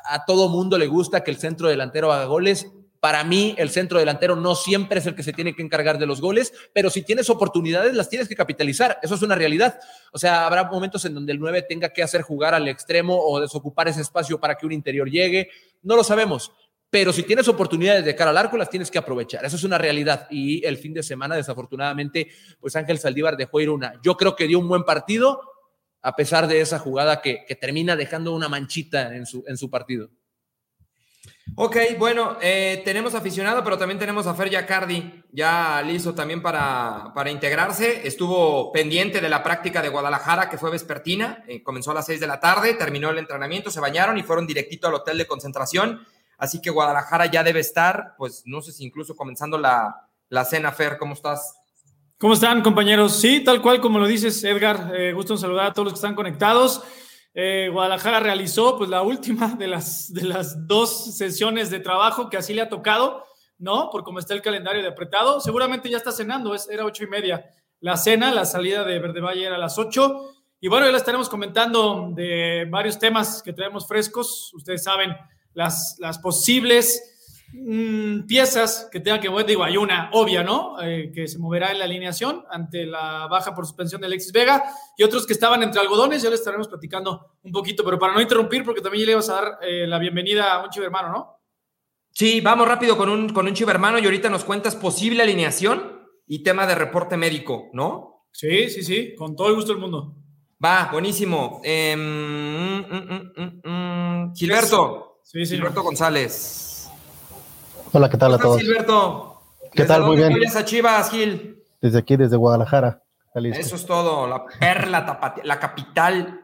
[0.09, 2.67] a, a todo mundo le gusta que el centro delantero haga goles
[3.03, 6.07] para mí, el centro delantero no siempre es el que se tiene que encargar de
[6.07, 9.01] los goles, pero si tienes oportunidades, las tienes que capitalizar.
[9.03, 9.77] Eso es una realidad.
[10.13, 13.41] O sea, habrá momentos en donde el 9 tenga que hacer jugar al extremo o
[13.41, 15.49] desocupar ese espacio para que un interior llegue.
[15.83, 16.53] No lo sabemos.
[16.91, 19.45] Pero si tienes oportunidades de cara al arco, las tienes que aprovechar.
[19.45, 20.29] Eso es una realidad.
[20.31, 22.29] Y el fin de semana, desafortunadamente,
[22.61, 24.01] pues Ángel Saldívar dejó ir una.
[24.05, 25.41] Yo creo que dio un buen partido,
[26.03, 29.69] a pesar de esa jugada que, que termina dejando una manchita en su, en su
[29.69, 30.09] partido.
[31.55, 37.13] Ok, bueno, eh, tenemos aficionado, pero también tenemos a Fer Yacardi, ya listo también para,
[37.15, 38.07] para, integrarse.
[38.07, 42.21] Estuvo pendiente de la práctica de Guadalajara, que fue vespertina, eh, comenzó a las 6
[42.21, 46.01] de la tarde, terminó el entrenamiento, se bañaron y fueron directito al hotel de concentración.
[46.39, 50.73] Así que Guadalajara ya debe estar, pues no sé si incluso comenzando la, la cena,
[50.73, 51.57] Fer, ¿cómo estás?
[52.19, 53.21] ¿Cómo están, compañeros?
[53.21, 56.15] Sí, tal cual como lo dices, Edgar, eh, gusto saludar a todos los que están
[56.15, 56.83] conectados.
[57.35, 62.37] Eh, Guadalajara realizó pues la última de las, de las dos sesiones de trabajo que
[62.37, 63.25] así le ha tocado,
[63.59, 63.91] ¿no?
[63.91, 65.41] Por cómo está el calendario de apretado.
[65.41, 67.45] Seguramente ya está cenando, es, era ocho y media
[67.83, 70.35] la cena, la salida de Verde Valle era a las ocho.
[70.61, 74.55] Y bueno, ya la estaremos comentando de varios temas que traemos frescos.
[74.55, 75.13] Ustedes saben
[75.53, 77.12] las, las posibles
[77.55, 80.81] Mm, piezas que tenga que mover, digo, hay una obvia, ¿no?
[80.83, 84.65] Eh, que se moverá en la alineación ante la baja por suspensión de Alexis Vega
[84.97, 88.21] y otros que estaban entre algodones, ya les estaremos platicando un poquito, pero para no
[88.23, 91.41] interrumpir, porque también le ibas a dar eh, la bienvenida a un chivermano, ¿no?
[92.11, 96.43] Sí, vamos rápido con un, con un chivermano y ahorita nos cuentas posible alineación y
[96.43, 98.29] tema de reporte médico, ¿no?
[98.33, 100.17] Sí, sí, sí, con todo el gusto del mundo.
[100.65, 101.61] Va, buenísimo.
[101.65, 105.21] Em, mm, mm, mm, Gilberto.
[105.23, 106.72] Sí, Gilberto González.
[107.95, 108.59] Hola, ¿qué tal a todos?
[108.59, 109.43] Gilberto?
[109.71, 110.05] ¿Qué tal?
[110.05, 110.33] Muy bien.
[110.57, 111.63] a Chivas, Gil?
[111.81, 113.03] Desde aquí, desde Guadalajara.
[113.35, 116.41] Eso es todo, la perla la capital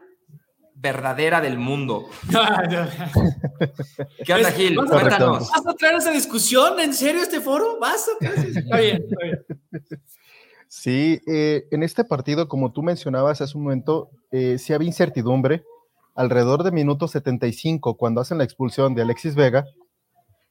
[0.75, 2.05] verdadera del mundo.
[4.25, 4.75] ¿Qué onda, Gil?
[4.75, 5.49] Cuéntanos.
[5.49, 6.79] ¿Vas a traer esa discusión?
[6.79, 7.79] ¿En serio este foro?
[7.79, 9.45] ¿Vas a Está bien, está bien.
[10.67, 15.63] Sí, eh, en este partido, como tú mencionabas hace un momento, eh, sí había incertidumbre.
[16.13, 19.65] Alrededor de minuto 75, cuando hacen la expulsión de Alexis Vega,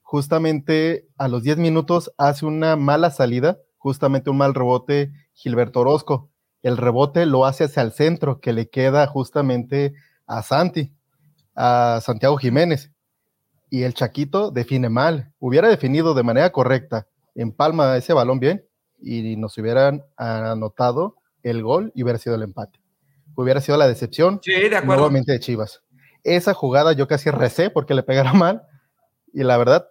[0.09, 6.31] justamente a los 10 minutos hace una mala salida, justamente un mal rebote Gilberto Orozco.
[6.63, 9.93] El rebote lo hace hacia el centro, que le queda justamente
[10.27, 10.95] a Santi,
[11.55, 12.91] a Santiago Jiménez.
[13.69, 15.35] Y el Chaquito define mal.
[15.41, 18.65] Hubiera definido de manera correcta, en palma ese balón bien,
[18.99, 22.81] y nos hubieran anotado el gol y hubiera sido el empate.
[23.35, 24.41] Hubiera sido la decepción
[24.87, 25.83] nuevamente de Chivas.
[26.25, 28.63] Esa jugada yo casi recé porque le pegara mal,
[29.35, 29.87] y la verdad,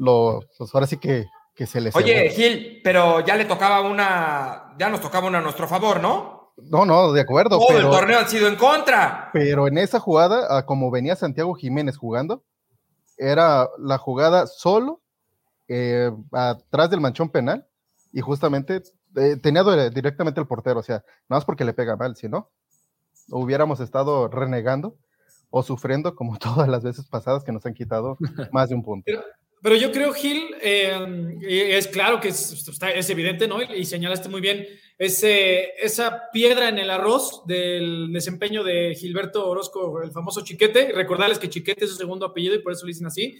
[0.00, 1.94] lo, pues ahora sí que, que se les...
[1.94, 6.54] Oye, Gil, pero ya le tocaba una, ya nos tocaba una a nuestro favor, ¿no?
[6.56, 7.58] No, no, de acuerdo.
[7.58, 9.30] Todo el torneo ha sido en contra.
[9.32, 12.44] Pero en esa jugada, como venía Santiago Jiménez jugando,
[13.16, 15.00] era la jugada solo
[15.68, 17.66] eh, atrás del manchón penal
[18.12, 18.82] y justamente
[19.16, 20.96] eh, tenía directamente el portero, o sea,
[21.28, 22.50] nada más porque le pega mal, si no,
[23.28, 24.96] hubiéramos estado renegando
[25.50, 28.16] o sufriendo como todas las veces pasadas que nos han quitado
[28.52, 29.04] más de un punto.
[29.06, 29.22] pero
[29.62, 33.62] yo creo, Gil, eh, es claro que es, evidente, ¿no?
[33.62, 34.66] Y señalaste muy bien
[34.98, 40.92] esa piedra en el arroz del desempeño de Gilberto Orozco, el famoso Chiquete.
[40.92, 43.38] Recordarles que Chiquete es su segundo apellido y por eso lo dicen así.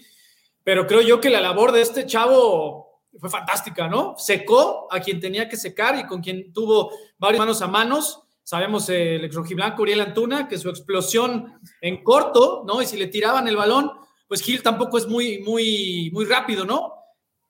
[0.63, 4.15] Pero creo yo que la labor de este chavo fue fantástica, ¿no?
[4.17, 8.21] Secó a quien tenía que secar y con quien tuvo varios manos a manos.
[8.43, 12.81] Sabemos el ex rojiblanco Uriel Antuna, que su explosión en corto, ¿no?
[12.81, 13.91] Y si le tiraban el balón,
[14.31, 16.93] pues Gil tampoco es muy, muy, muy rápido, ¿no?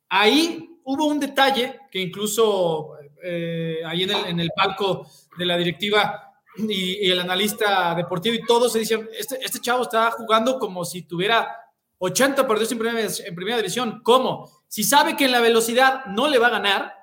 [0.10, 5.06] Ahí hubo un detalle que incluso eh, ahí en el, en el, palco
[5.38, 10.10] de la directiva y, el analista deportivo y todos se dicen, este, este chavo está
[10.10, 11.56] jugando como si tuviera
[12.00, 14.02] 80 perdidos en primera, en primera división.
[14.02, 14.64] ¿Cómo?
[14.68, 16.96] Si sabe que en la velocidad no le va a ganar,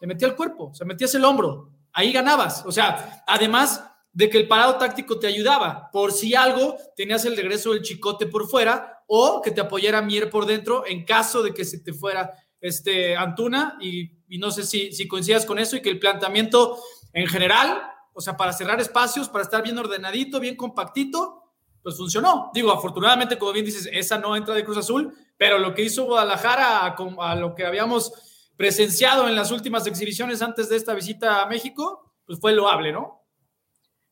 [0.00, 2.66] le metía el cuerpo, se metías el hombro, ahí ganabas.
[2.66, 3.87] O sea, además
[4.18, 5.90] de que el parado táctico te ayudaba.
[5.92, 10.28] Por si algo, tenías el regreso del chicote por fuera o que te apoyara Mier
[10.28, 13.78] por dentro en caso de que se te fuera este Antuna.
[13.80, 16.80] Y, no sé si, si coincidas con eso y que el planteamiento
[17.12, 17.80] en general,
[18.12, 21.44] o sea, para cerrar espacios, para estar bien ordenadito, bien compactito,
[21.80, 22.50] pues funcionó.
[22.52, 26.06] Digo, afortunadamente, como bien dices, esa no entra de Cruz Azul, pero lo que hizo
[26.06, 28.12] Guadalajara a, a lo que habíamos
[28.56, 33.17] presenciado en las últimas exhibiciones antes de esta visita a México, pues fue loable, ¿no?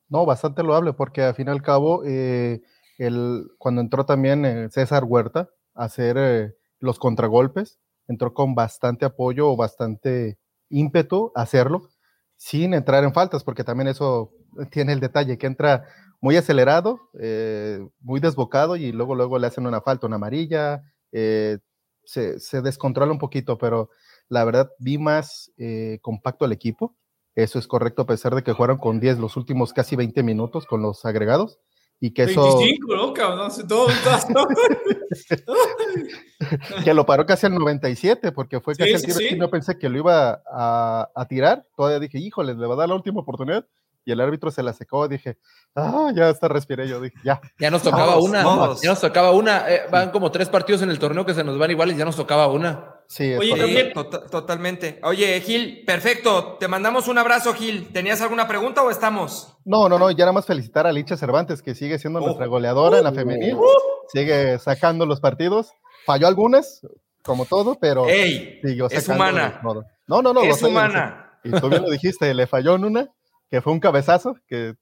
[0.09, 2.63] No, bastante loable, porque al fin y al cabo, eh,
[2.99, 9.05] el, cuando entró también eh, César Huerta a hacer eh, los contragolpes, entró con bastante
[9.05, 10.39] apoyo o bastante
[10.69, 11.89] ímpetu a hacerlo,
[12.37, 14.33] sin entrar en faltas, porque también eso
[14.71, 15.87] tiene el detalle, que entra
[16.21, 17.11] muy acelerado,
[18.01, 20.83] muy desbocado y luego, luego le hacen una falta, una amarilla,
[21.13, 21.61] se,
[22.05, 23.91] se, descontrola un poquito, pero
[24.29, 25.53] la verdad vi más
[26.01, 26.97] compacto el equipo
[27.37, 30.67] eso es correcto, a pesar de que jugaron con 10 los últimos casi 20 minutos
[30.67, 31.61] con los agregados.
[32.01, 32.59] Y que eso.
[32.59, 33.15] 25, ¿no?
[33.15, 33.87] Cabrón, todo,
[36.85, 39.37] que lo paró casi al 97, porque fue casi el tiro sí.
[39.37, 41.67] no pensé que lo iba a, a, tirar.
[41.75, 43.67] Todavía dije, híjole, le va a dar la última oportunidad.
[44.05, 45.09] Y el árbitro se la secó.
[45.09, 45.39] Dije,
[45.75, 46.87] ah, ya hasta respiré.
[46.87, 47.41] Yo dije, ya.
[47.59, 48.43] Ya nos tocaba una.
[48.83, 49.69] Ya nos tocaba una.
[49.69, 51.97] Eh, van como tres partidos en el torneo que se nos van iguales.
[51.97, 52.96] Ya nos tocaba una.
[53.09, 53.93] Sí, Oye,
[54.31, 54.99] totalmente.
[55.05, 56.57] Oye, Gil, perfecto.
[56.59, 57.93] Te mandamos un abrazo, Gil.
[57.93, 59.57] ¿Tenías alguna pregunta o estamos?
[59.65, 60.11] No, no, no.
[60.11, 62.51] Ya nada más felicitar a Licha Cervantes, que sigue siendo nuestra oh.
[62.51, 63.55] goleadora en la femenil.
[63.55, 63.65] Uh.
[64.09, 65.73] sigue sacando los partidos.
[66.05, 66.87] Falló algunas,
[67.23, 69.61] como todo, pero Ey, es humana.
[70.07, 70.43] No, no, no.
[70.43, 71.39] Es humana.
[71.45, 73.09] Y tú bien lo dijiste, le falló en una,
[73.51, 74.75] que fue un cabezazo, que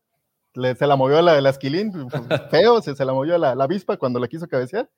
[0.55, 1.93] se la movió la, la esquilín,
[2.51, 4.89] feo, se, se la movió la, la avispa cuando la quiso cabecear,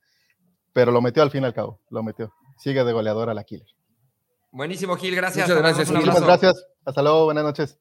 [0.73, 3.45] pero lo metió al fin y al cabo, lo metió sigue de goleador a la
[3.45, 3.69] Killer.
[4.53, 5.49] Buenísimo, Gil, gracias.
[5.49, 5.91] Muchas gracias.
[5.91, 6.67] Muchas gracias.
[6.85, 7.79] Hasta luego, buenas noches.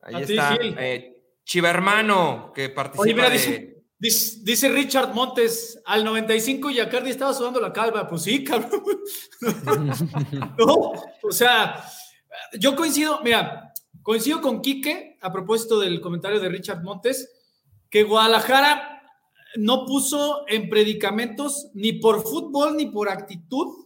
[0.00, 0.56] Ahí está.
[0.60, 1.14] Eh,
[1.44, 3.28] Chivermano, que participa
[3.98, 8.08] dice, Richard Montes, al 95 Yacardi estaba sudando la calva.
[8.08, 8.82] Pues sí, cabrón.
[10.58, 11.84] no, o sea,
[12.58, 13.72] yo coincido, mira,
[14.02, 17.30] coincido con Quique a propósito del comentario de Richard Montes,
[17.90, 19.02] que Guadalajara
[19.56, 23.83] no puso en predicamentos ni por fútbol ni por actitud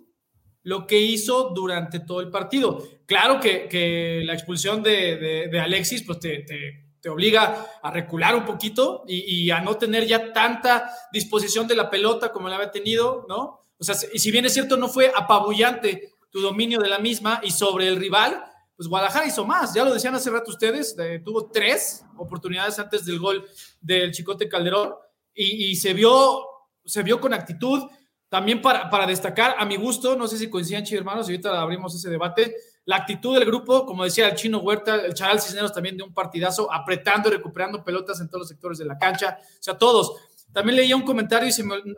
[0.69, 2.87] lo que hizo durante todo el partido.
[3.07, 9.63] Claro que, la expulsión de, Alexis pues te, obliga a recular un poquito y, a
[9.63, 13.65] no tener ya tanta disposición de la pelota como la había tenido, ¿no?
[13.79, 17.41] O sea, y si bien es cierto, no fue apabullante tu dominio de la misma
[17.43, 18.45] y sobre el rival,
[18.77, 20.95] pues Guadalajara hizo más, ya lo decían hace rato ustedes,
[21.25, 23.49] tuvo tres oportunidades antes del gol
[23.81, 24.93] del Chicote Calderón
[25.33, 26.45] y, y se, vio,
[26.85, 27.89] se vio con actitud,
[28.29, 31.61] también para, para destacar, a mi gusto, no sé si coinciden, chicos hermanos, y ahorita
[31.61, 32.55] abrimos ese debate,
[32.85, 36.15] la actitud del grupo, como decía el chino Huerta, el Charal Cisneros también de un
[36.15, 40.15] partidazo, apretando y recuperando pelotas en todos los sectores de la cancha, o sea, todos.
[40.53, 41.53] También leía un comentario y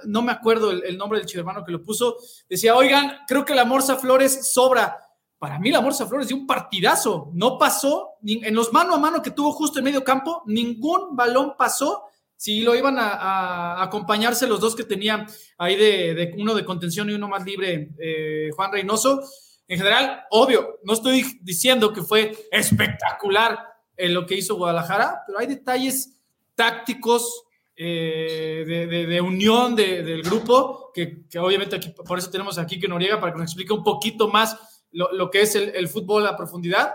[0.07, 2.17] no me acuerdo el, nombre del chico hermano que lo puso,
[2.49, 4.99] decía, oigan, creo que la Morsa Flores sobra.
[5.39, 9.23] Para mí la Morsa Flores dio un partidazo, no pasó, en los mano a mano
[9.23, 12.05] que tuvo justo en medio campo, ningún balón pasó
[12.41, 15.27] si lo iban a, acompañarse los dos que tenían
[15.59, 19.21] ahí de, uno de contención y uno más libre, eh, Juan Reynoso.
[19.69, 23.59] En general, obvio, no estoy diciendo que fue espectacular
[23.95, 26.19] en lo que hizo Guadalajara, pero hay detalles
[26.55, 27.45] tácticos
[27.77, 28.65] eh,
[29.07, 33.51] de, unión del grupo, que, obviamente por eso tenemos aquí que Noriega para que nos
[33.51, 34.57] explique un poquito más
[34.93, 36.95] lo, que es el, fútbol a profundidad.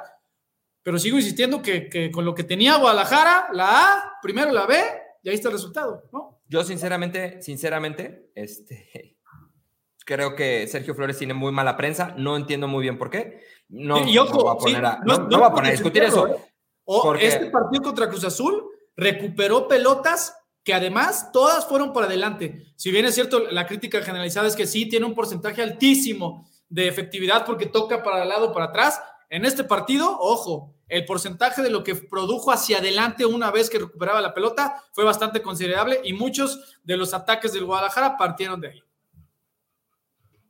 [0.82, 5.05] Pero sigo insistiendo que, que con lo que tenía Guadalajara, la A, primero la B,
[5.26, 6.40] y ahí está el resultado, ¿no?
[6.48, 9.18] Yo sinceramente, sinceramente, este,
[10.06, 13.42] creo que Sergio Flores tiene muy mala prensa, no entiendo muy bien por qué.
[13.68, 15.14] No, y ojo, a poner a, no,
[15.44, 16.28] a poner a discutir eso.
[16.28, 16.36] ¿eh?
[16.84, 18.66] O este partido contra Cruz Azul
[18.96, 22.64] recuperó pelotas que además todas fueron para adelante.
[22.76, 26.88] Si bien es cierto, la crítica generalizada es que sí tiene un porcentaje altísimo de
[26.88, 29.02] efectividad porque toca para el lado, para atrás.
[29.32, 33.80] En este partido, ojo, el porcentaje de lo que produjo hacia adelante una vez que
[33.80, 38.70] recuperaba la pelota fue bastante considerable y muchos de los ataques del Guadalajara partieron de
[38.70, 38.84] ahí.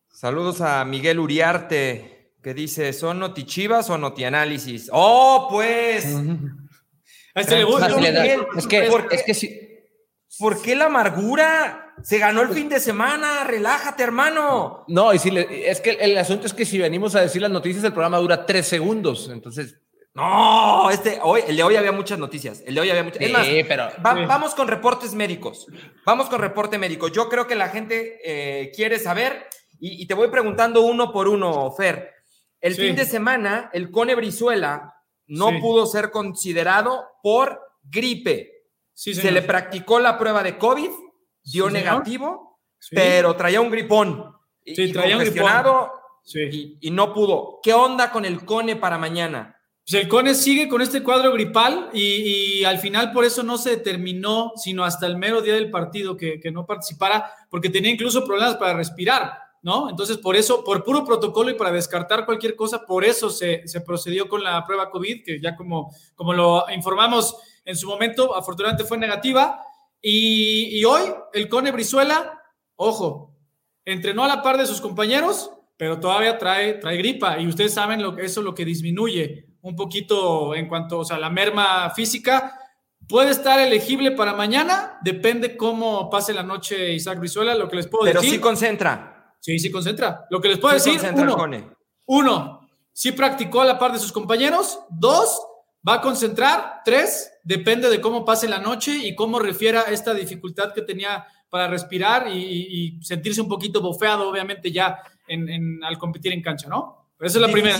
[0.10, 4.90] Saludos a Miguel Uriarte, que dice, ¿son notichivas o notianálisis?
[4.92, 6.06] ¡Oh, pues!
[7.36, 7.88] A este le gusta.
[8.56, 9.62] Es que, es que sí.
[10.40, 11.94] ¿Por qué la amargura?
[12.04, 14.84] Se ganó el fin de semana, relájate, hermano.
[14.88, 17.52] No, y si le, es que el asunto es que si venimos a decir las
[17.52, 19.30] noticias, el programa dura tres segundos.
[19.32, 19.80] Entonces,
[20.16, 22.64] no, este, hoy, el de hoy había muchas noticias.
[22.66, 23.20] El de hoy había muchas.
[23.20, 25.68] Sí, es más, pero- va- vamos con reportes médicos.
[26.06, 27.10] Vamos con reporte médico.
[27.10, 29.48] Yo creo que la gente eh, quiere saber
[29.80, 32.14] y, y te voy preguntando uno por uno, Fer.
[32.62, 32.82] El Sí.
[32.84, 34.94] fin de semana, el Cone Brizuela
[35.28, 35.58] no Sí.
[35.60, 38.52] pudo ser considerado por gripe.
[38.94, 40.90] Sí, Se le practicó la prueba de COVID,
[41.44, 42.62] dio negativo,
[42.92, 44.32] pero traía un gripón.
[44.64, 45.24] Y, Sí, traía un
[46.24, 46.40] Sí.
[46.52, 47.60] y, y no pudo.
[47.62, 49.55] ¿Qué onda con el Cone para mañana?
[49.88, 53.70] Pues el Cone sigue con este cuadro gripal y, al final por eso no se
[53.70, 58.56] determinó, sino hasta el mero día del partido que, no participara, porque tenía incluso problemas
[58.56, 59.88] para respirar, ¿no?
[59.88, 64.28] Entonces, por eso, por puro protocolo y para descartar cualquier cosa, por eso se, procedió
[64.28, 68.98] con la prueba COVID, que ya como, como lo informamos en su momento, afortunadamente fue
[68.98, 69.62] negativa.
[70.02, 72.42] Y, hoy el Cone Brizuela,
[72.76, 73.36] ojo,
[73.86, 78.02] entrenó a la par de sus compañeros, pero todavía trae, trae gripa y ustedes saben
[78.02, 82.60] lo eso es lo que disminuye un poquito en cuanto, o sea, la merma física
[83.08, 87.88] puede estar elegible para mañana, depende cómo pase la noche Isaac Brizuela, lo que les
[87.88, 88.36] puedo Pero decir.
[88.36, 89.36] sí concentra.
[89.40, 90.26] sí, sí concentra.
[90.30, 91.70] Lo que les puedo Sí decir, uno, Cone.
[92.06, 94.80] uno, sí practicó a la par de sus compañeros.
[94.90, 95.42] Dos,
[95.88, 96.82] va a concentrar.
[96.86, 101.68] Tres, depende de cómo pase la noche y cómo refiera esta dificultad que tenía para
[101.68, 102.68] respirar y, y-
[103.00, 107.10] y sentirse un poquito bofeado, obviamente, ya en, en- al competir en cancha, ¿no?
[107.18, 107.78] Pero esa es la primera.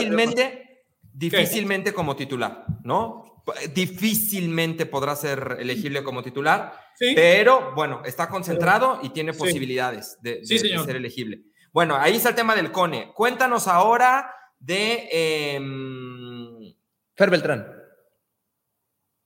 [1.18, 3.42] Difícilmente, como titular, ¿no?
[3.74, 7.14] Difícilmente podrá ser elegible como titular, Sí.
[7.16, 9.40] pero bueno, está concentrado y tiene Sí.
[9.40, 10.86] posibilidades de, de- Sí, de señor.
[10.86, 11.42] ser elegible.
[11.72, 13.12] Bueno, ahí está el tema del Cone.
[13.14, 15.08] Cuéntanos ahora de
[15.56, 16.74] em,
[17.16, 17.66] Fer Beltrán.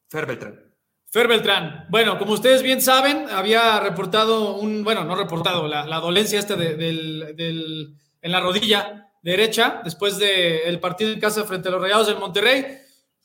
[0.10, 0.60] Fer Beltrán.
[1.12, 1.86] Fer Beltrán.
[1.90, 6.56] Bueno, como ustedes bien saben, había reportado un, bueno, no reportado, la, la dolencia esta
[6.56, 11.82] de- del, del- en la rodilla derecha después del partido en casa frente a los
[11.82, 12.66] Rayados del Monterrey.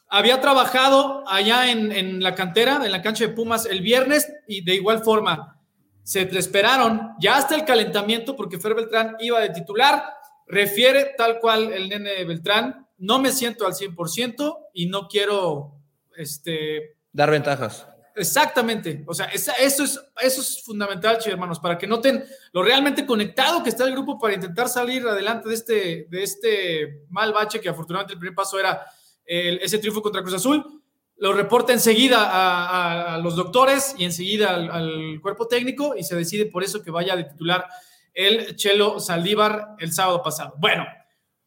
[0.09, 4.75] Había trabajado allá en, la cantera, en la cancha de Pumas el viernes y de
[4.75, 5.61] igual forma
[6.03, 10.05] se esperaron ya hasta el calentamiento porque Fer Beltrán iba de titular.
[10.47, 15.81] Refiere tal cual el nene Beltrán, no me siento al 100% y no quiero
[16.17, 17.87] este, Dar ventajas.
[18.15, 19.03] Exactamente.
[19.07, 23.71] O sea, eso, es, eso es fundamental, hermanos, para que noten lo realmente conectado que
[23.71, 28.15] está el grupo para intentar salir adelante de este, de este mal bache que afortunadamente
[28.15, 28.85] el primer paso era
[29.27, 30.83] ese triunfo contra Cruz Azul.
[31.17, 36.47] Lo reporta enseguida a los doctores y enseguida al, al cuerpo técnico y se decide
[36.47, 37.67] por eso que vaya de titular
[38.13, 40.55] el Chelo Saldívar el sábado pasado.
[40.59, 40.85] Bueno,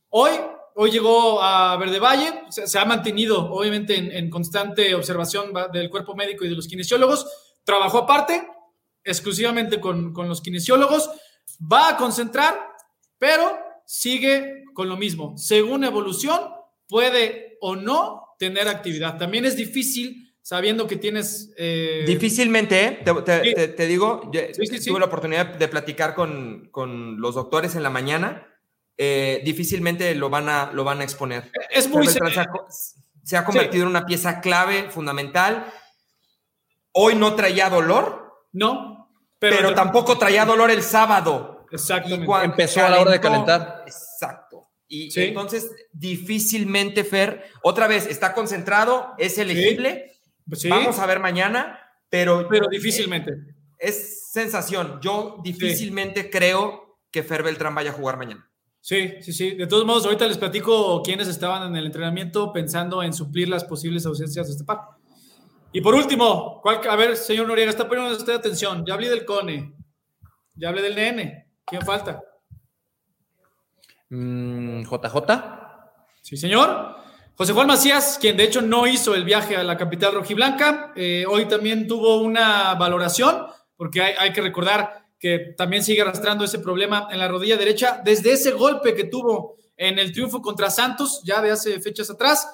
[0.09, 0.32] Hoy,
[0.78, 5.67] hoy llegó a Verde Valle, se, se ha mantenido obviamente en, en constante observación va,
[5.67, 7.25] del cuerpo médico y de los kinesiólogos,
[7.63, 8.47] trabajó aparte,
[9.03, 11.09] exclusivamente con, con los kinesiólogos,
[11.61, 12.59] va a concentrar,
[13.17, 15.38] pero sigue con lo mismo.
[15.38, 16.39] Según evolución,
[16.88, 19.17] puede o no tener actividad.
[19.17, 21.51] También es difícil sabiendo que tienes...
[21.57, 22.99] eh, Difícilmente, ¿eh?
[23.03, 23.53] te, te- Sí.
[23.55, 24.89] te- te digo, yo sí, sí.
[24.89, 28.47] tuve la oportunidad de platicar con, con los doctores en la mañana,
[28.97, 31.51] eh, difícilmente lo van, a, lo van a exponer.
[31.69, 32.07] es muy...
[32.07, 32.19] Se
[33.23, 35.65] se ha convertido en una pieza clave, fundamental.
[36.93, 41.65] Hoy no traía dolor, No, pero, pero, tampoco traía dolor el sábado.
[41.69, 42.25] Exactamente.
[42.25, 43.83] cuando Empezó a la hora de calentar.
[43.85, 44.69] Exacto.
[44.87, 45.25] Y Sí.
[45.25, 50.13] entonces, difícilmente, Fer, otra vez, está concentrado, es elegible.
[50.53, 51.77] Sí, Vamos a ver mañana,
[52.09, 53.33] pero, pero difícilmente.
[53.77, 54.99] es sensación.
[55.01, 58.49] Yo difícilmente creo que Fer Beltrán vaya a jugar mañana.
[58.88, 59.51] Sí, sí, sí.
[59.51, 63.65] De todos modos, ahorita les platico quiénes estaban en el entrenamiento pensando en suplir las
[63.65, 64.79] posibles ausencias de este par.
[65.73, 68.85] Y por último, ¿cuál- a ver, señor Noriega, está poniendo usted atención.
[68.88, 69.75] Ya hablé del Cone,
[70.55, 71.47] ya hablé del NN.
[71.65, 72.21] ¿Quién falta?
[74.09, 75.59] Mm, JJ.
[76.21, 76.95] Sí, señor.
[77.35, 81.25] José Juan Macías, quien de hecho no hizo el viaje a la capital rojiblanca, eh,
[81.27, 86.59] hoy también tuvo una valoración, porque hay, hay que recordar que también sigue arrastrando ese
[86.59, 91.22] problema en la rodilla derecha desde ese golpe que tuvo en el triunfo contra Santos,
[91.24, 92.47] ya de hace fechas atrás.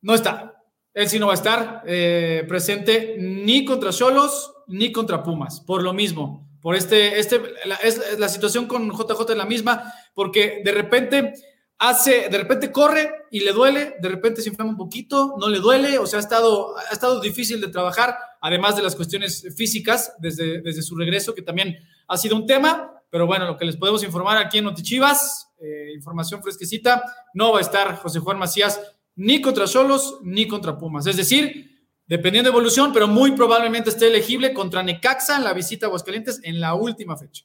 [0.00, 0.54] No está.
[0.94, 5.82] Él sí no va a estar eh, presente ni contra Cholos ni contra Pumas, por
[5.82, 6.48] lo mismo.
[6.60, 7.40] Por este, este,
[7.82, 11.34] es, la situación con JJ es la misma, porque de repente
[11.82, 15.58] hace, de repente corre y le duele, de repente se inflama un poquito, no le
[15.58, 20.14] duele, o sea, ha estado, ha estado difícil de trabajar, además de las cuestiones físicas
[20.20, 21.76] desde, desde su regreso, que también
[22.06, 25.90] ha sido un tema, pero bueno, lo que les podemos informar aquí en Notichivas, eh,
[25.92, 27.02] información fresquecita,
[27.34, 28.80] no va a estar José Juan Macías
[29.16, 31.08] ni contra Solos ni contra Pumas.
[31.08, 35.86] Es decir, dependiendo de evolución, pero muy probablemente esté elegible contra Necaxa en la visita
[35.86, 37.44] a Aguascalientes en la última fecha.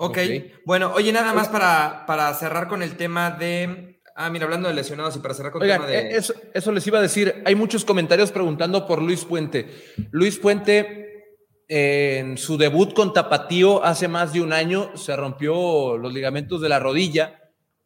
[0.00, 0.54] Ok, okay.
[0.64, 4.74] bueno, oye, nada más para, para cerrar con el tema de Ah, mira, hablando de
[4.74, 5.96] lesionados y para cerrar con el tema de.
[5.96, 7.40] Eh, eso, eso, les iba a decir.
[7.44, 9.68] Hay muchos comentarios preguntando por Luis Puente.
[10.10, 11.36] Luis Puente,
[11.68, 16.68] en su debut con Tapatío hace más de un año, se rompió los ligamentos de
[16.68, 17.38] la rodilla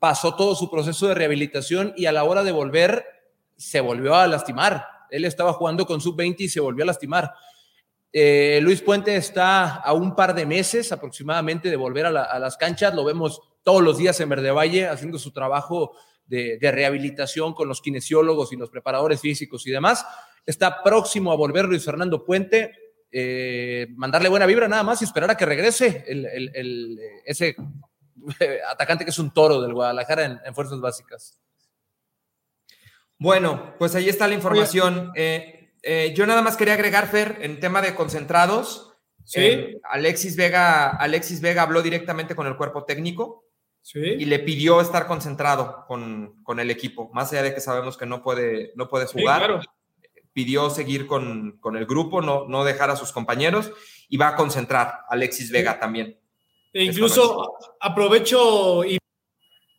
[0.02, 3.06] pasó todo su proceso de rehabilitación y a la hora de volver
[3.56, 4.84] se volvió a lastimar.
[5.10, 7.32] Él estaba jugando con sub-20 y se volvió a lastimar.
[8.12, 12.38] Eh, Luis Puente está a un par de meses aproximadamente de volver a, la, a,
[12.38, 12.94] las canchas.
[12.94, 15.92] Lo vemos todos los días en Verde Valle haciendo su trabajo
[16.26, 20.04] de, de, rehabilitación con los kinesiólogos y los preparadores físicos y demás.
[20.44, 22.72] Está próximo a volver Luis Fernando Puente.
[23.10, 27.54] Eh, mandarle buena vibra nada más y esperar a que regrese el, el, el, ese
[28.70, 31.38] atacante que es un toro del Guadalajara en, en, fuerzas básicas.
[33.18, 35.12] Bueno, pues ahí está la información.
[35.14, 38.94] Eh, eh, yo nada más quería agregar, Fer, en tema de concentrados.
[39.24, 39.40] Sí.
[39.40, 43.44] Eh, Alexis, Vega, Alexis Vega habló directamente con el cuerpo técnico
[43.82, 44.00] sí.
[44.00, 47.10] y le pidió estar concentrado con, con, el equipo.
[47.12, 49.60] Más allá de que sabemos que no puede, no puede jugar, sí, claro.
[50.32, 53.70] pidió seguir con, con, el grupo, no, no dejar a sus compañeros
[54.08, 56.18] y va a concentrar Alexis Vega también.
[56.72, 58.98] E incluso aprovecho y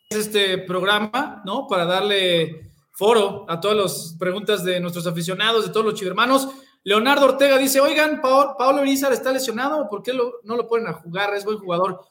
[0.09, 1.67] este programa, ¿no?
[1.67, 6.47] Para darle foro a todas las preguntas de nuestros aficionados, de todos los chivermanos.
[6.83, 11.33] Leonardo Ortega dice, oigan, Paolo, Irizar está lesionado, ¿por qué no lo ponen a jugar?
[11.33, 12.01] Es buen jugador.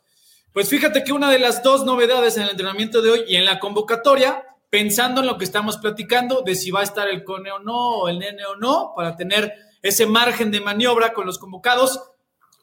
[0.53, 3.45] Pues fíjate que una de las dos novedades en el entrenamiento de hoy y en
[3.45, 7.51] la convocatoria, pensando en lo que estamos platicando, de si va a estar el Cone
[7.53, 11.39] o no, o el Nene o no, para tener ese margen de maniobra con los
[11.39, 12.03] convocados,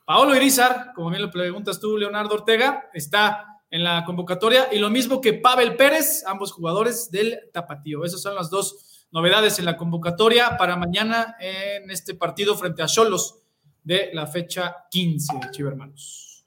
[0.05, 4.89] Paolo Irizar, como bien lo preguntas tú, Leonardo Ortega, está en la convocatoria y lo
[4.89, 8.03] mismo que Pavel Pérez, ambos jugadores del Tapatío.
[8.03, 12.87] Esas son las dos novedades en la convocatoria para mañana en este partido frente a
[12.87, 13.39] Cholos
[13.83, 16.45] de la fecha 15, Chivermanos.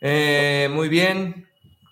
[0.00, 1.46] Eh, muy bien.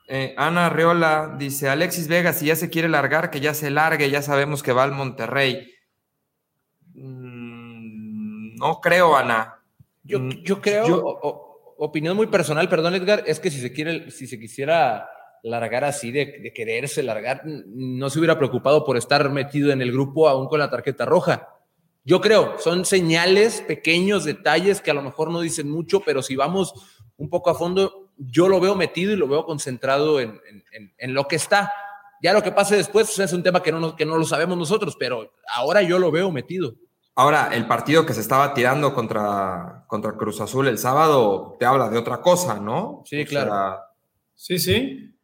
[0.06, 4.10] Eh, Ana Reola dice: Alexis Vega, si ya se quiere largar, que ya se largue,
[4.10, 5.70] ya sabemos que va al Monterrey.
[6.94, 9.62] Mm, no creo, Ana.
[10.02, 10.86] Yo, yo creo.
[10.88, 11.47] Yo, o,
[11.78, 15.08] opinión muy personal, perdón, Edgar, es que si se quiere, si se quisiera
[15.42, 20.28] largar así, de, quererse largar, no se hubiera preocupado por estar metido en el grupo
[20.28, 21.48] aún con la tarjeta roja.
[22.04, 26.36] Yo creo, son señales, pequeños detalles que a lo mejor no dicen mucho, pero si
[26.36, 26.74] vamos
[27.16, 30.40] un poco a fondo, yo lo veo metido y lo veo concentrado en,
[30.98, 31.70] en, lo que está.
[32.22, 34.96] Ya lo que pase después es un tema que no, que no lo sabemos nosotros,
[34.98, 36.74] pero ahora yo lo veo metido.
[37.18, 41.88] Ahora, el partido que se estaba tirando contra, contra Cruz Azul el sábado te habla
[41.88, 43.02] de otra cosa, ¿no?
[43.06, 43.50] Sí, claro.
[43.50, 43.78] Sea,
[44.36, 45.16] sí, sí.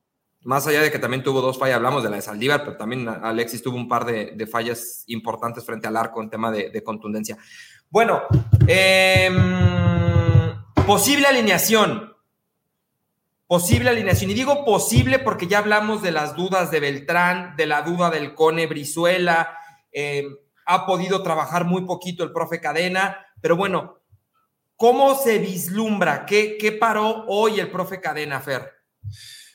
[0.43, 3.09] Más allá de que también tuvo dos fallas, hablamos de la de Saldívar, pero también
[3.09, 6.83] Alexis tuvo un par de, de fallas importantes frente al arco en tema de, de
[6.83, 7.39] contundencia.
[7.89, 8.23] Bueno,
[8.67, 9.31] eh,
[10.89, 12.13] posible alineación.
[13.47, 14.33] Posible alineación.
[14.33, 18.35] Y digo posible porque ya hablamos de las dudas de Beltrán, de la duda del
[18.35, 19.57] Cone Brizuela.
[19.93, 20.27] Eh,
[20.67, 24.01] ha podido trabajar muy poquito el profe Cadena, pero bueno,
[24.77, 26.27] ¿cómo se vislumbra?
[26.27, 28.73] ¿Qué, qué paró hoy el profe Cadena, Fer?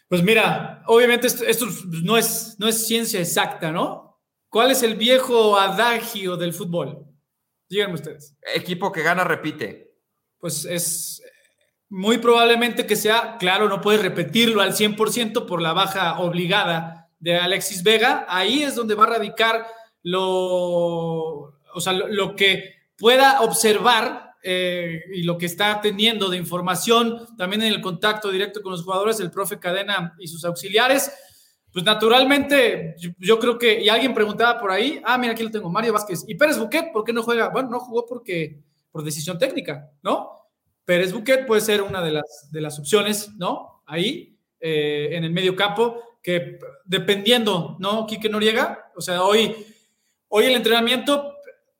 [0.07, 1.68] Pues mira, obviamente esto, esto,
[2.03, 4.20] no, es, no es ciencia exacta, ¿no?
[4.49, 7.05] ¿Cuál es el viejo adagio del fútbol?
[7.70, 8.36] Díganme ustedes.
[8.55, 9.93] Equipo que gana, repite.
[10.39, 11.22] Pues es
[11.89, 17.38] muy probablemente que sea, claro, no puedes repetirlo al 100% por la baja obligada de
[17.38, 18.26] Alexis Vega.
[18.28, 19.68] Ahí es donde va a radicar
[20.03, 20.23] lo,
[21.73, 27.27] o sea, lo, lo que pueda observar eh, y lo que está teniendo de información
[27.37, 31.11] también en el contacto directo con los jugadores, el profe Cadena y sus auxiliares,
[31.73, 35.51] pues naturalmente yo, yo, creo que, y alguien preguntaba por ahí, ah, mira, aquí lo
[35.51, 37.49] tengo, Mario Vázquez, ¿y Pérez Buquet por qué no juega?
[37.49, 40.31] Bueno, no jugó porque, por decisión técnica, ¿no?
[40.85, 43.83] Pérez Buquet puede ser una de las, de las opciones, ¿no?
[43.85, 48.07] Ahí, eh, en el medio campo, que dependiendo, ¿no?
[48.07, 49.53] Quique Noriega, o sea, hoy
[50.30, 51.36] Hoy el entrenamiento,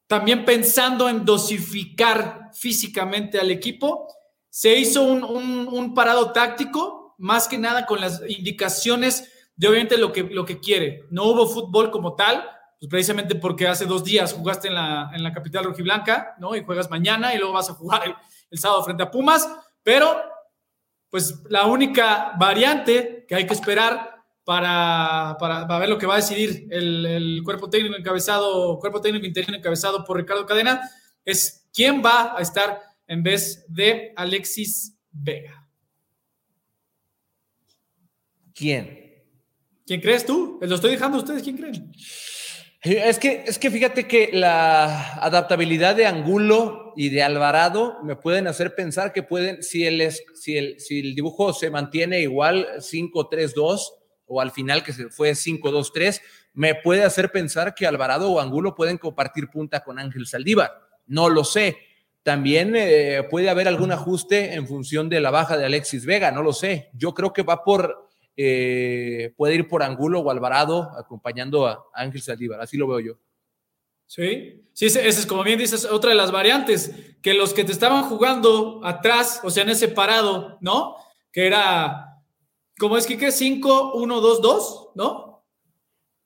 [0.08, 4.08] también pensando en dosificar físicamente al equipo,
[4.50, 10.12] se hizo un, un, parado táctico, más que nada con las indicaciones de obviamente lo
[10.12, 11.06] que, lo que quiere.
[11.12, 12.44] No hubo fútbol como tal,
[12.80, 16.56] pues precisamente porque hace dos días jugaste en la, en la capital rojiblanca, ¿no?
[16.56, 18.16] Y juegas mañana y luego vas a jugar
[18.50, 19.48] el, sábado frente a Pumas,
[19.84, 20.24] pero
[21.10, 24.19] pues la única variante que hay que esperar
[24.50, 29.28] para, para, ver lo que va a decidir el, el, cuerpo técnico encabezado, cuerpo técnico
[29.28, 30.90] interino encabezado por Ricardo Cadena,
[31.24, 35.70] es quién va a estar en vez de Alexis Vega.
[38.56, 39.22] ¿Quién?
[39.86, 40.58] ¿Quién crees tú?
[40.60, 41.92] Lo estoy dejando a ustedes, ¿quién creen?
[42.82, 48.48] Es que, es que fíjate que la adaptabilidad de Angulo y de Alvarado me pueden
[48.48, 53.99] hacer pensar que pueden, si el, si el, si el dibujo se mantiene igual 5-3-2
[54.30, 56.22] o al final que se fue 5-2-3,
[56.54, 60.72] me puede hacer pensar que Alvarado o Angulo pueden compartir punta con Ángel Saldívar.
[61.08, 61.78] No lo sé.
[62.24, 66.44] También eh, puede haber algún ajuste en función de la baja de Alexis Vega, no
[66.44, 66.90] lo sé.
[66.94, 68.10] Yo creo que va por
[68.42, 73.20] eh, puede ir por Angulo o Alvarado acompañando a Ángel Saldívar, así lo veo yo.
[74.06, 77.74] Sí, sí, ese es como bien dices, otra de las variantes, que los que te
[77.74, 80.96] estaban jugando atrás, o sea, en ese parado, ¿no?
[81.34, 82.09] Que era,
[82.80, 83.32] ¿cómo es que qué?
[83.32, 85.46] 5, 1, 2, 2, ¿no?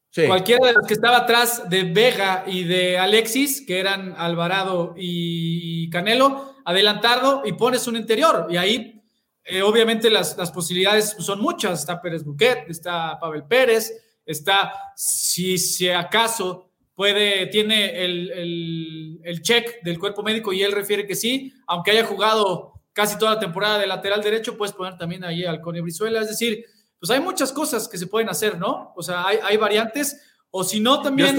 [0.09, 0.27] Sí.
[0.27, 5.89] Cualquiera de los que estaba atrás de Vega y de Alexis, que eran Alvarado y
[5.89, 8.47] Canelo, adelantado y pones un interior.
[8.49, 9.03] Y ahí
[9.45, 11.79] eh, obviamente las, posibilidades son muchas.
[11.79, 13.91] Está Pérez Buquet, está Pavel Pérez,
[14.25, 21.05] está, si, si acaso puede, tiene el, el, check del cuerpo médico y él refiere
[21.05, 25.23] que sí, aunque haya jugado casi toda la temporada de lateral derecho, puedes poner también
[25.23, 26.21] ahí al Cone Brizuela.
[26.21, 26.65] Es decir,
[26.99, 28.93] pues hay muchas cosas que se pueden hacer, ¿no?
[28.95, 30.21] O sea, hay, variantes.
[30.51, 31.35] O si no, también.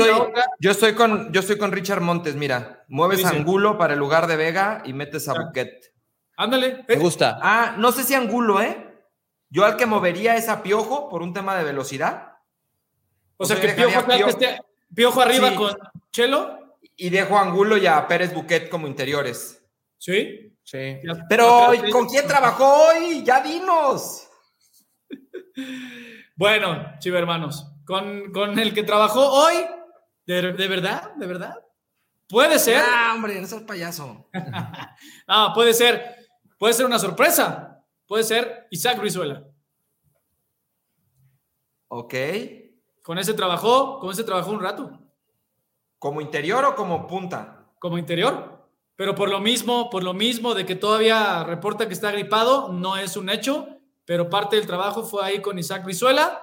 [0.59, 2.84] Yo estoy, con, yo estoy con Richard Montes, mira.
[2.88, 5.92] Mueves Angulo para el lugar de Vega y metes a Buquet.
[6.36, 6.84] Ándale.
[6.88, 7.38] Me gusta.
[7.40, 8.90] Ah, no sé si Angulo, ¿eh?
[9.48, 12.32] Yo al que movería es a Piojo por un tema de velocidad.
[13.36, 13.68] O, sea, que
[14.94, 15.76] Piojo, arriba con
[16.12, 16.76] Chelo.
[16.96, 19.64] Y dejo a Angulo y a Pérez Buquet como interiores.
[19.98, 20.53] Sí.
[20.65, 20.99] Sí.
[21.29, 23.23] Pero, ¿con quién trabajó hoy?
[23.23, 24.29] Ya dinos.
[26.37, 29.55] bueno, chivo hermanos, con, con, el que trabajó hoy,
[30.27, 31.12] ¿de, verdad?
[31.17, 31.55] ¿De verdad?
[32.27, 32.83] Puede ser.
[32.83, 34.29] Ah, hombre, no seas payaso.
[35.29, 36.17] no, puede ser.
[36.59, 37.85] Puede ser una sorpresa.
[38.07, 39.45] Puede ser Isaac Brizuela.
[41.89, 42.15] Ok.
[43.03, 44.99] Con ese trabajó, con ese trabajó un rato.
[45.99, 47.67] ¿Como interior o como punta?
[47.79, 48.53] Como interior.
[48.97, 52.97] Pero por lo mismo, por lo mismo de que todavía reporta que está gripado, no
[52.97, 56.42] es un hecho, pero parte del trabajo fue ahí con Isaac Brizuela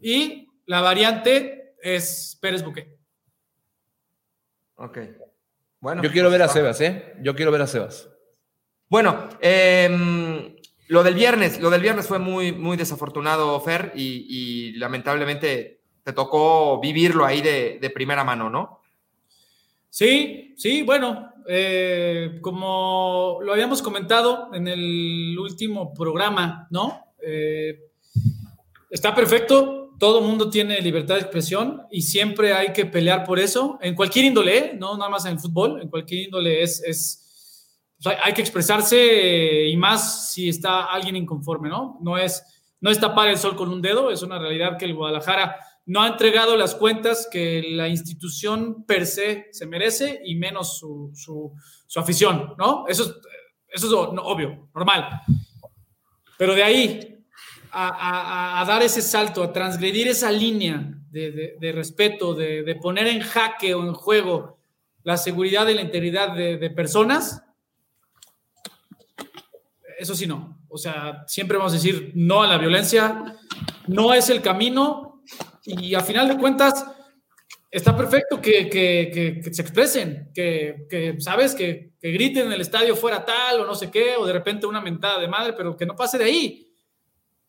[0.00, 2.96] y la variante es Pérez Buque.
[4.76, 4.98] Ok.
[5.80, 6.02] Bueno.
[6.02, 7.14] Yo quiero ver a Sebas, ¿eh?
[7.20, 8.08] Yo quiero ver a Sebas.
[8.88, 10.56] Bueno, em,
[10.88, 16.80] lo del viernes, lo del viernes fue muy, muy desafortunado, Fer, y, lamentablemente te tocó
[16.80, 18.80] vivirlo ahí de, primera mano, ¿no?
[19.90, 27.06] Sí, sí, bueno, eh, como lo habíamos comentado en el último programa, ¿no?
[27.22, 27.80] Eh,
[28.90, 33.78] está perfecto, todo mundo tiene libertad de expresión y siempre hay que pelear por eso,
[33.80, 34.72] en cualquier índole, ¿eh?
[34.78, 37.24] no nada más en el fútbol, en cualquier índole es
[38.22, 41.98] hay que expresarse y más si está alguien inconforme, ¿no?
[42.00, 42.44] No es,
[42.80, 45.56] no es tapar el sol con un dedo, es una realidad que el Guadalajara
[45.88, 51.10] no ha entregado las cuentas que la institución per se se merece y menos su,
[51.14, 51.52] su,
[51.98, 52.84] afición, ¿no?
[52.86, 53.14] Eso es,
[53.68, 55.22] eso es obvio, normal.
[56.36, 57.24] Pero de ahí
[57.70, 63.06] a, a, dar ese salto, a transgredir esa línea de, de, respeto, de, de, poner
[63.06, 64.58] en jaque o en juego
[65.04, 67.42] la seguridad y la integridad de, personas,
[69.98, 70.58] eso sí no.
[70.68, 73.38] O sea, siempre vamos a decir no a la violencia,
[73.86, 75.07] no es el camino
[75.68, 76.84] y a final de cuentas
[77.70, 81.54] está perfecto que, se expresen, que, ¿sabes?
[81.54, 84.80] Que, griten en el estadio fuera tal o no sé qué, o de repente una
[84.80, 86.72] mentada de madre, pero que no pase de ahí.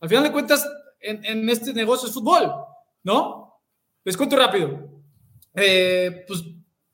[0.01, 0.67] Al final de cuentas,
[0.99, 2.51] en, este negocio es fútbol,
[3.03, 3.61] ¿no?
[4.03, 5.01] Les cuento rápido.
[5.55, 6.43] Eh, pues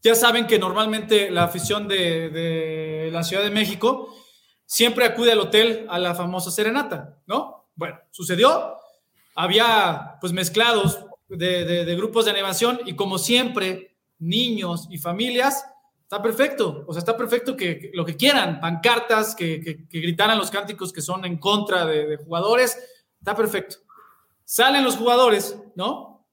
[0.03, 4.13] ya saben que normalmente la afición de, de la Ciudad de México
[4.65, 7.69] siempre acude al hotel a la famosa serenata, ¿no?
[7.75, 8.77] Bueno, sucedió,
[9.35, 15.65] había pues mezclados de, grupos de animación y como siempre, niños y familias,
[16.03, 20.51] está perfecto, o sea, está perfecto que, lo que quieran, pancartas, que, que, gritaran los
[20.51, 22.77] cánticos que son en contra de, jugadores,
[23.19, 23.77] está perfecto.
[24.43, 26.27] Salen los jugadores, ¿no?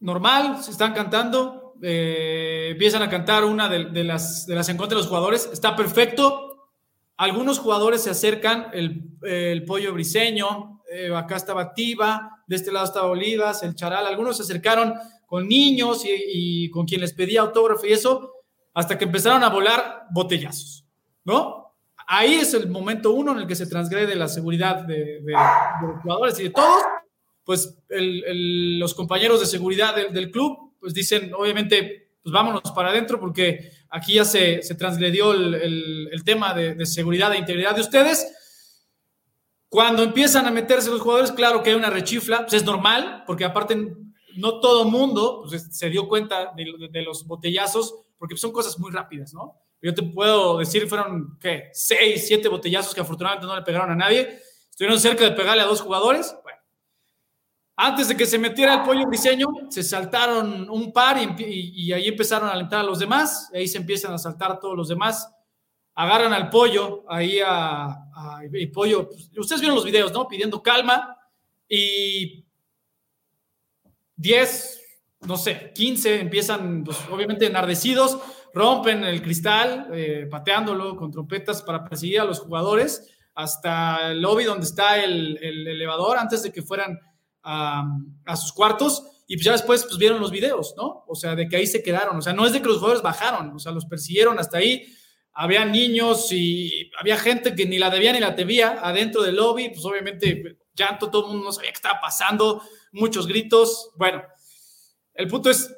[0.00, 4.96] Normal, se están cantando, eh, empiezan a cantar una de, las, de las en contra
[4.96, 6.70] de los jugadores, está perfecto.
[7.16, 13.06] Algunos jugadores se acercan, el, pollo briseño, eh, acá estaba Tiva, de este lado estaba
[13.06, 17.92] Olivas, el Charal, algunos se acercaron con niños y, con quien les pedía autógrafo y
[17.92, 18.32] eso,
[18.74, 20.84] hasta que empezaron a volar botellazos,
[21.24, 21.76] ¿no?
[22.08, 25.20] Ahí es el momento uno en el que se transgrede la seguridad de,
[25.80, 26.82] los jugadores y de todos,
[27.44, 33.70] pues los compañeros de seguridad del, club, pues dicen, obviamente, pues vámonos para adentro porque
[33.90, 38.26] aquí ya se, se transgredió el, tema de, de seguridad e integridad de ustedes
[39.70, 43.44] cuando empiezan a meterse los jugadores, claro que hay una rechifla, pues es normal, porque
[43.44, 43.96] aparte
[44.36, 49.32] no todo mundo pues, se dio cuenta de, los botellazos, porque son cosas muy rápidas,
[49.32, 49.54] ¿no?
[49.80, 51.70] Yo te puedo decir, fueron, ¿qué?
[51.72, 54.40] Seis, siete botellazos que afortunadamente no le pegaron a nadie.
[54.68, 56.34] Estuvieron cerca de pegarle a dos jugadores.
[56.42, 56.58] Bueno,
[57.76, 62.48] antes de que se metiera el pollo briseño, se saltaron un par y, ahí empezaron
[62.48, 63.48] a alentar a los demás.
[63.54, 65.28] Ahí se empiezan a saltar todos los demás
[65.94, 68.06] agarran al pollo ahí a,
[68.72, 69.08] pollo.
[69.08, 70.28] Pues, ustedes vieron los videos, ¿no?
[70.28, 71.16] Pidiendo calma
[71.68, 72.44] y
[74.16, 74.80] 10,
[75.22, 78.18] no sé, 15 empiezan, pues, obviamente enardecidos,
[78.52, 84.44] rompen el cristal, eh, pateándolo con trompetas para perseguir a los jugadores hasta el lobby
[84.44, 86.98] donde está el, elevador antes de que fueran
[87.42, 87.84] a,
[88.26, 91.04] a, sus cuartos y pues ya después pues vieron los videos, ¿no?
[91.06, 93.02] O sea, de que ahí se quedaron, o sea, no es de que los jugadores
[93.02, 94.84] bajaron, o sea, los persiguieron hasta ahí,
[95.40, 99.70] había niños y había gente que ni la debía ni la debía adentro del lobby,
[99.70, 102.62] pues obviamente llanto, todo el mundo no sabía qué estaba pasando,
[102.92, 103.90] muchos gritos.
[103.96, 104.22] Bueno,
[105.14, 105.74] el punto es,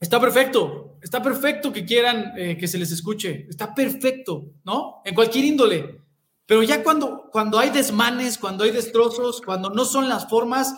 [0.00, 5.02] está perfecto, está perfecto que quieran eh, que se les escuche, está perfecto, ¿no?
[5.04, 6.00] En cualquier índole.
[6.46, 10.74] Pero ya cuando, cuando hay desmanes, cuando hay destrozos, cuando no son las formas,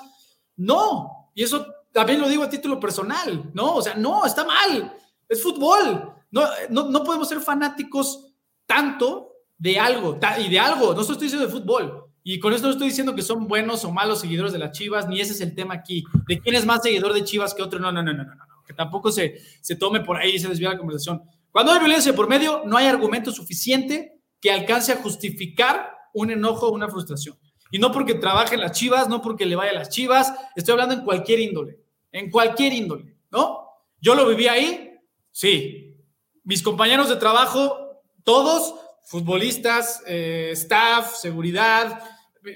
[0.57, 1.31] no.
[1.33, 3.77] Y eso también lo digo a título personal, ¿no?
[3.77, 4.97] O sea, no, está mal.
[5.29, 6.18] Es fútbol.
[6.31, 8.33] No, no, podemos ser fanáticos
[8.67, 12.05] tanto de algo, y de algo, no estoy diciendo de fútbol.
[12.23, 15.09] Y con esto no estoy diciendo que son buenos o malos seguidores de las Chivas,
[15.09, 16.05] ni ese es el tema aquí.
[16.27, 18.45] De quién es más seguidor de Chivas que otro, no, no, no, no, no, no.
[18.67, 21.23] Que tampoco se, se tome por ahí y se desvía la conversación.
[21.51, 26.69] Cuando hay violencia por medio, no hay argumento suficiente que alcance a justificar un enojo
[26.69, 27.39] o una frustración.
[27.71, 30.73] Y no porque trabaje en las Chivas, no porque le vaya a las Chivas, estoy
[30.73, 31.79] hablando en cualquier índole,
[32.13, 33.65] en cualquier índole, ¿no?
[34.01, 34.93] Yo lo viví ahí,
[35.31, 35.88] sí,
[36.49, 38.75] mis compañeros de trabajo, todos,
[39.05, 42.03] futbolistas, eh, staff, seguridad,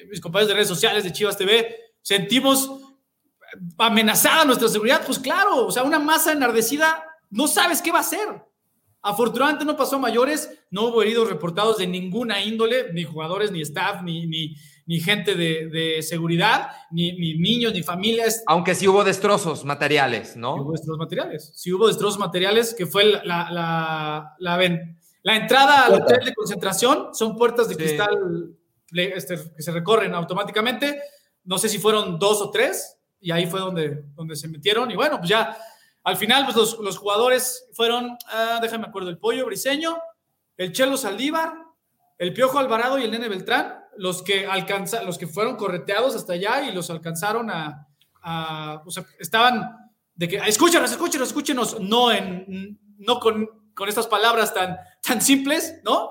[0.08, 2.70] mis compañeros de redes sociales de Chivas TV, sentimos
[3.76, 5.02] amenazada nuestra seguridad.
[5.04, 8.42] Pues claro, o sea, una masa enardecida, no sabes qué va a hacer.
[9.02, 13.60] Afortunadamente no pasó a mayores, no hubo heridos reportados de ninguna índole, ni jugadores, ni
[13.60, 14.56] staff, ni, ni,
[14.86, 18.42] ni gente de, seguridad, ni, niños, ni familias.
[18.46, 20.54] Aunque sí hubo destrozos materiales, ¿no?
[20.54, 21.52] Sí hubo destrozos materiales.
[21.54, 27.14] Sí hubo destrozos materiales, que fue la, la, la, entrada al hotel de concentración.
[27.14, 28.56] Son puertas de cristal
[28.92, 31.00] este, que se recorren automáticamente.
[31.44, 34.90] No sé si fueron dos o tres, y ahí fue donde, donde se metieron.
[34.90, 35.56] Y bueno, pues ya
[36.04, 39.96] al final, pues los, los jugadores fueron, ah, déjame acuerdo, el Pollo Briseño,
[40.56, 41.54] el Chelo Saldívar,
[42.18, 46.34] el Piojo Alvarado y el Nene Beltrán los que alcanza, los que fueron correteados hasta
[46.34, 47.88] allá y los alcanzaron a,
[48.84, 49.76] o sea, estaban
[50.14, 55.80] de que escúchenos, escúchenos, escúchenos, no en, no con, con estas palabras tan, tan simples,
[55.84, 56.10] ¿no?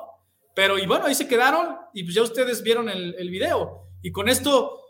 [0.53, 3.87] Pero y bueno, ahí se quedaron y pues ya ustedes vieron el, el video.
[4.01, 4.81] Y con esto,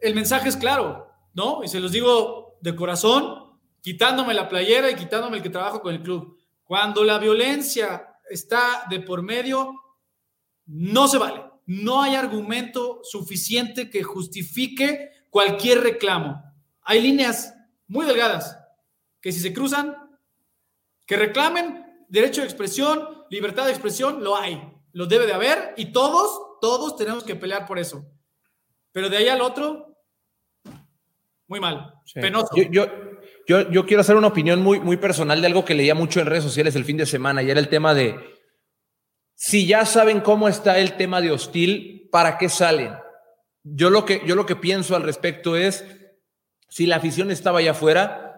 [0.00, 1.62] el mensaje es claro, ¿no?
[1.62, 5.94] Y se los digo de corazón, quitándome la playera y quitándome el que trabajo con
[5.94, 6.36] el club.
[6.64, 9.74] Cuando la violencia está de por medio,
[10.66, 16.42] no se vale no hay argumento suficiente que justifique cualquier reclamo.
[16.80, 17.54] Hay líneas
[17.86, 18.58] muy delgadas
[19.20, 19.94] que si se cruzan,
[21.04, 24.58] que reclamen derecho de expresión, libertad de expresión, lo hay,
[24.92, 28.02] lo debe de haber y todos, todos tenemos que pelear por eso.
[28.90, 29.94] Pero de ahí al otro,
[31.48, 32.48] muy mal, penoso.
[32.56, 32.86] Yo,
[33.46, 36.26] yo, yo, quiero hacer una opinión muy, muy personal de algo que leía mucho en
[36.26, 38.37] redes sociales el fin de semana y era el tema de
[39.40, 42.96] si ya saben cómo está el tema de hostil, ¿para qué salen?
[43.62, 45.84] Yo lo que, yo lo que pienso al respecto es,
[46.68, 48.36] si la afición estaba allá afuera,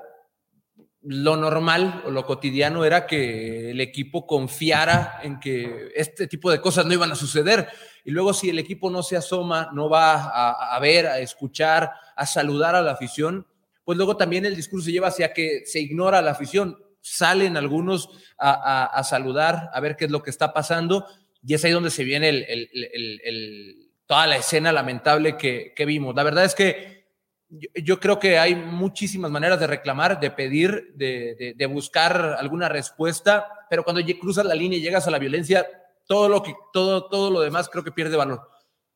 [1.00, 6.60] lo normal o lo cotidiano era que el equipo confiara en que este tipo de
[6.60, 7.66] cosas no iban a suceder.
[8.04, 11.92] Y luego si el equipo no se asoma, no va a, a ver, a escuchar,
[12.14, 13.46] a saludar a la afición,
[13.84, 17.56] pues luego también el discurso se lleva hacia que se ignora a la afición salen
[17.56, 21.06] algunos a, saludar, a ver qué es lo que está pasando,
[21.42, 26.14] y es ahí donde se viene el, toda la escena lamentable que, vimos.
[26.14, 27.06] La verdad es que
[27.48, 33.84] yo, creo que hay muchísimas maneras de reclamar, de pedir, de, buscar alguna respuesta, pero
[33.84, 35.66] cuando cruzas la línea y llegas a la violencia,
[36.06, 38.42] todo lo, que, todo, todo lo demás creo que pierde valor.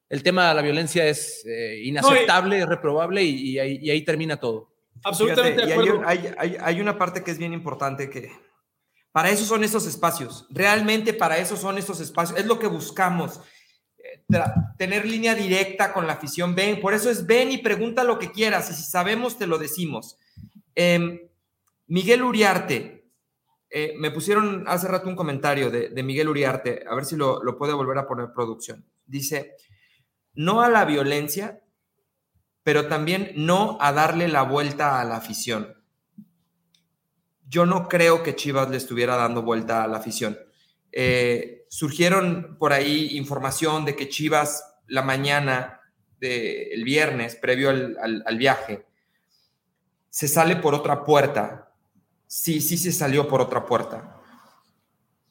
[0.09, 4.74] el tema de la violencia es eh, inaceptable, reprobable y, ahí, termina todo.
[5.05, 5.63] Absolutamente
[6.61, 8.33] Hay, una parte que es bien importante que
[9.13, 10.47] para eso son estos espacios.
[10.51, 12.39] Realmente para eso son estos espacios.
[12.39, 13.41] Es lo que buscamos.
[13.99, 14.25] Eh,
[14.77, 16.55] tener línea directa con la afición.
[16.55, 18.71] Ven, por eso es ven y pregunta lo que quieras.
[18.71, 20.19] Y si sabemos, te lo decimos.
[20.75, 21.21] Em,
[21.87, 23.05] Miguel Uriarte,
[23.71, 27.59] eh, me pusieron hace rato un comentario de, Miguel Uriarte, a ver si lo, lo,
[27.59, 28.85] puede volver a poner producción.
[29.05, 29.57] Dice,
[30.35, 31.64] no a la violencia,
[32.65, 35.75] pero también no a darle la vuelta a la afición.
[37.49, 40.37] Yo no creo que Chivas le estuviera dando vuelta a la afición.
[40.91, 45.81] Eh, surgieron por ahí información de que Chivas la mañana
[46.19, 48.87] del viernes, previo al viaje,
[50.09, 51.73] se sale por otra puerta.
[52.27, 54.21] Sí, sí se salió por otra puerta.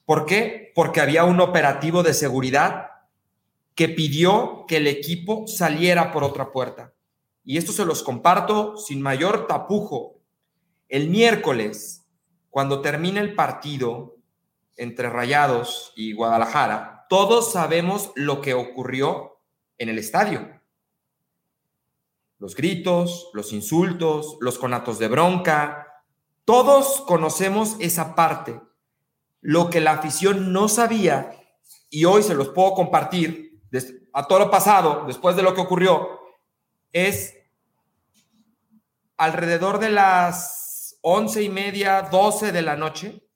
[0.05, 0.71] ¿Por qué?
[0.75, 2.91] Porque había un operativo de seguridad
[3.75, 6.92] que pidió que el equipo saliera por otra puerta.
[7.43, 10.21] Y esto se los comparto sin mayor tapujo.
[10.87, 12.05] El miércoles,
[12.49, 14.17] cuando termina el partido
[14.77, 19.39] entre Rayados y Guadalajara, todos sabemos lo que ocurrió
[19.77, 20.61] en el estadio.
[22.39, 25.87] Los gritos, los insultos, los conatos de bronca,
[26.45, 28.59] todos conocemos esa parte.
[29.41, 31.39] Lo que la afición no sabía,
[31.89, 33.61] y hoy se los puedo compartir,
[34.13, 36.22] a todo lo pasado, después de lo que ocurrió,
[36.93, 37.35] es
[39.17, 43.27] alrededor de las once y media, doce de la noche,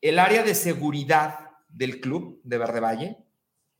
[0.00, 3.18] el área de seguridad del club de Verde Valle,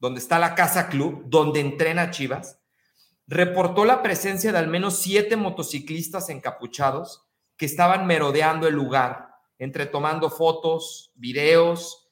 [0.00, 2.60] donde está la casa club, donde entrena Chivas,
[3.26, 7.26] reportó la presencia de al menos siete motociclistas encapuchados
[7.56, 12.10] que estaban merodeando el lugar, entre tomando fotos, videos.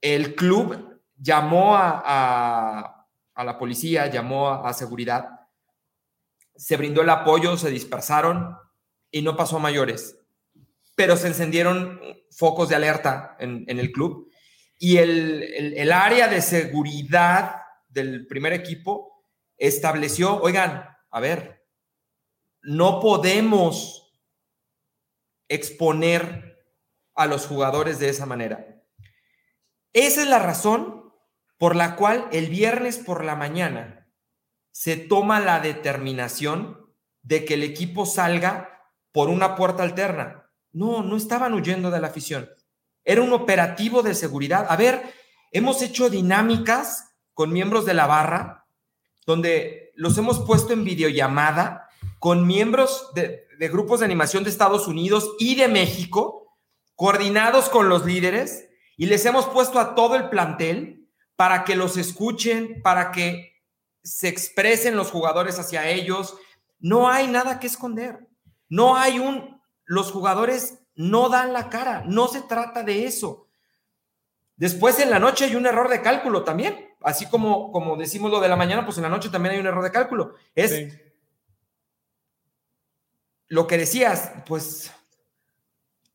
[0.00, 3.06] El club llamó a,
[3.36, 5.43] la policía, llamó a, seguridad,
[6.56, 8.56] se brindó el apoyo, se dispersaron
[9.10, 10.18] y no pasó a mayores.
[10.96, 12.00] Pero se encendieron
[12.30, 14.30] focos de alerta en, el club
[14.78, 19.24] y el, área de seguridad del primer equipo
[19.56, 21.64] estableció, oigan, a ver,
[22.62, 24.12] no podemos
[25.48, 26.66] exponer
[27.14, 28.82] a los jugadores de esa manera.
[29.92, 31.12] Esa es la razón
[31.58, 34.03] por la cual el viernes por la mañana
[34.74, 36.90] se toma la determinación
[37.22, 40.50] de que el equipo salga por una puerta alterna.
[40.72, 42.50] No, no estaban huyendo de la afición.
[43.04, 44.66] Era un operativo de seguridad.
[44.68, 45.00] A ver,
[45.52, 48.66] hemos hecho dinámicas con miembros de la barra,
[49.24, 54.88] donde los hemos puesto en videollamada con miembros de, de grupos de animación de Estados
[54.88, 56.58] Unidos y de México,
[56.96, 61.96] coordinados con los líderes, y les hemos puesto a todo el plantel para que los
[61.96, 63.53] escuchen, para que
[64.04, 66.36] se expresen los jugadores hacia ellos.
[66.78, 68.28] No hay nada que esconder.
[68.68, 73.48] No hay un, los jugadores no dan la cara, no se trata de eso.
[74.56, 78.40] Después en la noche hay un error de cálculo también, así como, como decimos lo
[78.40, 80.34] de la mañana, pues en la noche también hay un error de cálculo.
[80.54, 80.96] Es
[83.48, 84.92] lo que decías, pues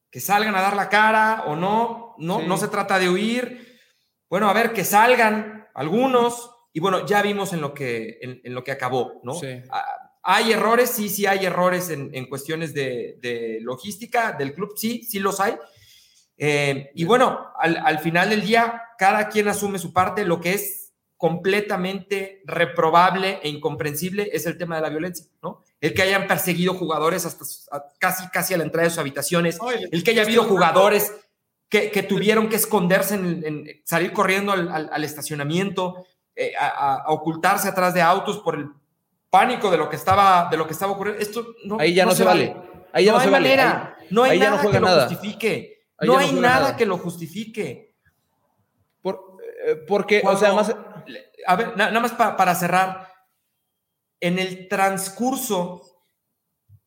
[0.10, 3.80] que salgan a dar la cara o no, no, no se trata de huir,
[4.30, 8.64] bueno, a ver, que salgan algunos, y bueno, ya vimos en lo que, en, lo
[8.64, 9.40] que acabó, ¿no?
[9.70, 9.86] Ah,
[10.22, 10.90] ¿Hay errores?
[10.92, 15.56] Sí, sí hay errores en, cuestiones de, logística del club, sí, sí los hay.
[16.38, 20.26] Eh, y bueno, al, final del día, cada quien asume su parte.
[20.26, 25.64] Lo que es completamente reprobable e incomprensible es el tema de la violencia, ¿no?
[25.82, 27.44] El que hayan perseguido jugadores hasta
[28.00, 29.60] casi, casi a la entrada de sus habitaciones,
[29.92, 31.14] el que haya habido jugadores
[31.70, 36.06] que, tuvieron que esconderse, en, salir corriendo al, estacionamiento,
[36.42, 38.70] eh, a, ocultarse atrás de autos por el
[39.30, 41.22] pánico de lo que estaba, de lo que estaba ocurriendo.
[41.22, 42.56] Esto no, Ahí ya no, se vale.
[42.94, 43.98] Ahí ya no, hay manera.
[44.10, 45.86] no hay nada que lo justifique.
[46.00, 47.94] no hay nada, que lo justifique.
[49.02, 50.74] Por, eh, porque, o sea, más...
[51.46, 53.10] A ver, nada más para cerrar.
[54.22, 55.82] En el transcurso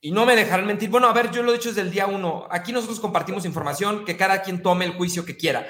[0.01, 0.89] y no me dejarán mentir.
[0.89, 2.49] Bueno, a ver, yo lo he dicho desde el día uno.
[2.51, 5.67] Aquí nosotros compartimos información, que cada quien tome el juicio que quiera.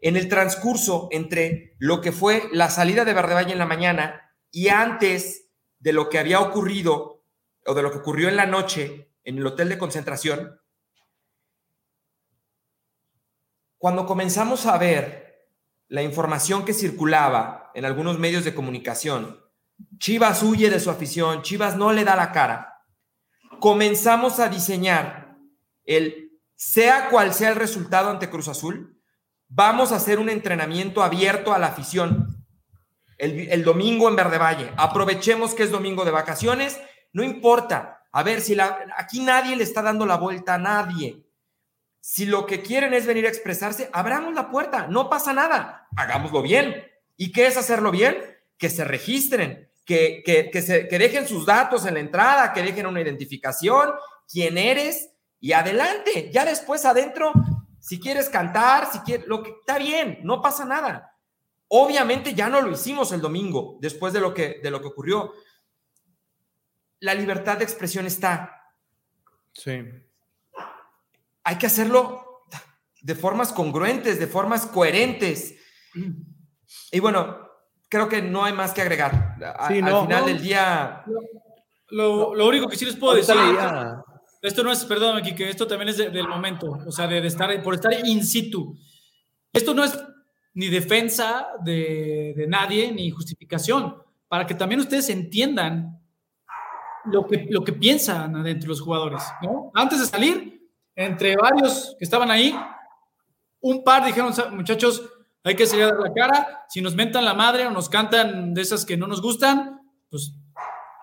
[0.00, 4.32] En el transcurso entre lo que fue la salida de Verde Valle en la mañana
[4.50, 7.24] y antes de lo que había ocurrido
[7.66, 10.60] o de lo que ocurrió en la noche en el hotel de concentración,
[13.76, 15.48] cuando comenzamos a ver
[15.88, 19.40] la información que circulaba en algunos medios de comunicación,
[19.98, 22.78] Chivas huye de su afición, Chivas no le da la cara
[23.60, 25.36] comenzamos a diseñar
[25.84, 28.97] el, sea cual sea el resultado ante Cruz Azul,
[29.48, 32.44] vamos a hacer un entrenamiento abierto a la afición.
[33.18, 34.72] el, domingo en Verde Valle.
[34.76, 36.78] Aprovechemos que es domingo de vacaciones.
[37.12, 38.04] No importa.
[38.12, 41.24] A ver, si la, aquí nadie le está dando la vuelta a nadie.
[42.00, 44.86] Si lo que quieren es venir a expresarse, abramos la puerta.
[44.86, 45.88] No pasa nada.
[45.96, 46.86] Hagámoslo bien.
[47.16, 48.16] ¿Y qué es hacerlo bien?
[48.56, 52.86] Que se registren, que, que, se, que dejen sus datos en la entrada, que dejen
[52.86, 53.90] una identificación,
[54.30, 56.30] quién eres y adelante.
[56.32, 57.32] Ya después adentro,
[57.88, 61.16] si quieres cantar, si quieres, lo que está bien, no pasa nada.
[61.68, 65.32] Obviamente ya no lo hicimos el domingo, después de lo que, de lo que ocurrió.
[67.00, 68.74] La libertad de expresión está.
[69.52, 69.80] Sí.
[71.44, 72.42] Hay que hacerlo
[73.00, 75.54] de formas congruentes, de formas coherentes.
[76.92, 77.38] Y bueno,
[77.88, 79.36] creo que no hay más que agregar.
[79.58, 81.06] al final del día.
[81.88, 83.34] Lo, único que sí les puedo decir.
[84.40, 87.28] Esto no es, perdón, aquí que esto también es del momento, o sea, de, de,
[87.28, 88.76] estar, por estar in situ.
[89.52, 89.98] Esto no es
[90.54, 93.96] ni defensa de, nadie, ni justificación,
[94.28, 96.00] para que también ustedes entiendan
[97.04, 99.70] lo que, lo que piensan adentro los jugadores, ¿no?
[99.74, 102.58] Antes de salir, entre varios que estaban ahí,
[103.60, 105.02] un par dijeron, muchachos,
[105.44, 108.60] hay que salir dar la cara, si nos mentan la madre o nos cantan de
[108.60, 109.80] esas que no nos gustan,
[110.10, 110.34] pues,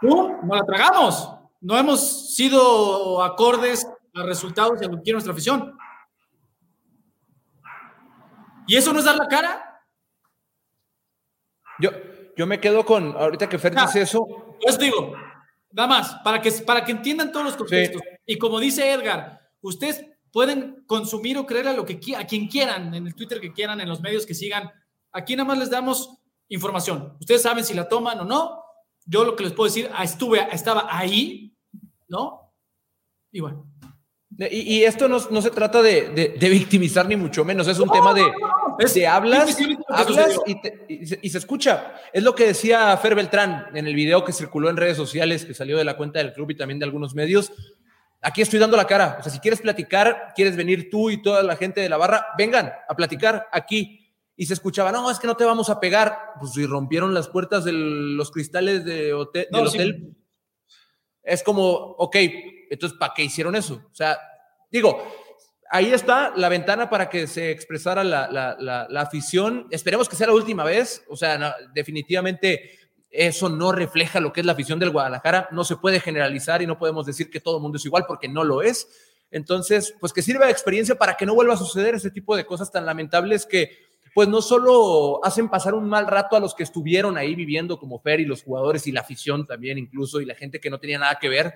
[0.01, 1.34] ¡pum!, no la tragamos.
[1.65, 5.75] No hemos sido acordes a resultados y a lo que quiere nuestra afición.
[8.67, 9.81] ¿Y eso no es dar la cara?
[11.79, 11.89] Yo,
[12.37, 14.27] yo me quedo con, ahorita que Fer dice eso.
[14.61, 15.15] Pues digo,
[15.71, 18.03] nada más, para que, para que entiendan todos los contextos.
[18.27, 22.93] Y como dice Edgar, ustedes pueden consumir o creer a, lo que, a quien quieran,
[22.93, 24.69] en el Twitter que quieran, en los medios que sigan.
[25.11, 26.15] Aquí nada más les damos
[26.47, 27.17] información.
[27.19, 28.61] Ustedes saben si la toman o no.
[29.03, 31.54] Yo lo que les puedo decir, ah, estuve, estaba ahí,
[32.07, 32.53] ¿no?
[33.31, 33.67] Y bueno.
[34.37, 38.23] Y, esto no, se trata de, victimizar ni mucho menos, es un tema de,
[38.93, 40.39] de hablas, hablas
[40.89, 41.93] y, se, escucha.
[42.11, 45.53] Es lo que decía Fer Beltrán en el video que circuló en redes sociales, que
[45.53, 47.51] salió de la cuenta del club y también de algunos medios.
[48.21, 49.17] Aquí estoy dando la cara.
[49.19, 52.25] O sea, si quieres platicar, quieres venir tú y toda la gente de la barra,
[52.37, 54.01] vengan a platicar aquí.
[54.35, 56.33] Y se escuchaba, no, es que no te vamos a pegar.
[56.39, 60.15] Pues si rompieron las puertas de los cristales de hotel, del hotel.
[61.25, 62.15] Es como, ok,
[62.69, 63.81] entonces, ¿para qué hicieron eso?
[63.91, 64.17] O sea,
[64.71, 65.03] digo,
[65.69, 69.67] ahí está la ventana para que se expresara la, afición.
[69.71, 71.03] Esperemos que sea la última vez.
[71.09, 75.49] O sea, definitivamente eso no refleja lo que es la afición del Guadalajara.
[75.51, 78.27] No se puede generalizar y no podemos decir que todo el mundo es igual porque
[78.27, 78.87] no lo es.
[79.31, 82.45] Entonces, pues que sirva de experiencia para que no vuelva a suceder ese tipo de
[82.45, 83.77] cosas tan lamentables que
[84.15, 87.99] pues no solo hacen pasar un mal rato a los que estuvieron ahí viviendo como
[87.99, 90.97] Fer y los jugadores y la afición también incluso y la gente que no tenía
[90.97, 91.55] nada que ver,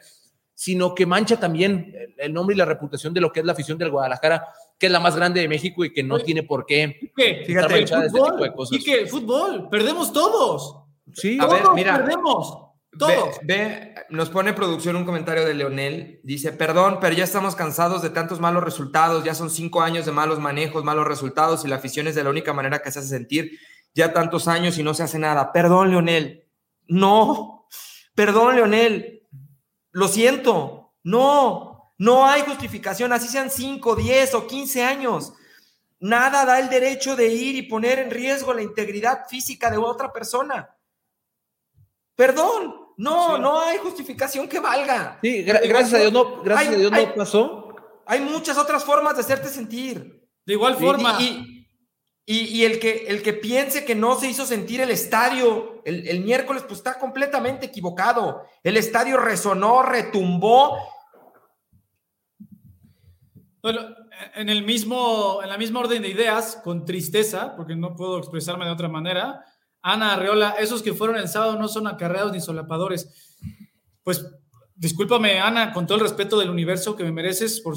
[0.54, 3.78] sino que mancha también el nombre y la reputación de lo que es la afición
[3.78, 7.00] del Guadalajara, que es la más grande de México y que no tiene por qué.
[7.16, 7.44] ¿Qué?
[7.48, 8.78] Fíjate, este tipo de cosas.
[8.78, 9.08] ¿Y qué?
[9.08, 10.84] Fútbol, perdemos todos.
[11.14, 12.69] Sí, a ver, mira, perdemos.
[13.00, 13.40] Todos.
[13.42, 16.20] Ve, nos pone producción un comentario de Leonel.
[16.24, 19.24] Dice: Perdón, pero ya estamos cansados de tantos malos resultados.
[19.24, 22.30] Ya son cinco años de malos manejos, malos resultados y la afición es de la
[22.30, 23.58] única manera que se hace sentir.
[23.96, 25.52] Ya tantos años y no se hace nada.
[25.52, 26.46] Perdón, Leonel.
[26.88, 27.68] No.
[28.14, 29.20] Perdón, Leonel
[29.92, 35.34] lo siento, no, no hay justificación, así sean 5, 10 o 15 años.
[36.00, 40.14] Nada da el derecho de ir y poner en riesgo la integridad física de otra
[40.14, 40.76] persona.
[42.16, 45.20] Perdón, no, no hay justificación que valga.
[45.22, 47.76] Sí, gracias a Dios no, gracias a Dios no pasó.
[48.06, 50.28] Hay muchas otras formas de hacerte sentir.
[50.46, 51.18] De igual forma.
[52.26, 56.64] Y, el, que, el que piense que no se hizo sentir el estadio el, miércoles,
[56.68, 58.44] pues está completamente equivocado.
[58.64, 60.78] El estadio resonó, retumbó.
[63.62, 63.80] Bueno,
[64.36, 68.66] en, el mismo, en la misma orden de ideas, con tristeza, porque no puedo expresarme
[68.66, 69.46] de otra manera,
[69.82, 73.38] Ana Arreola, esos que fueron el sábado no son acarreados ni solapadores.
[74.04, 74.26] Pues
[74.76, 77.76] discúlpame, Ana, con todo el respeto del universo que me mereces por,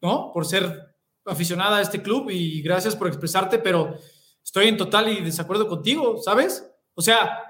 [0.00, 0.30] ¿no?
[0.32, 3.96] por ser aficionada a este club y gracias por expresarte, pero
[4.44, 6.70] estoy en total y desacuerdo contigo, ¿sabes?
[6.94, 7.42] O sea,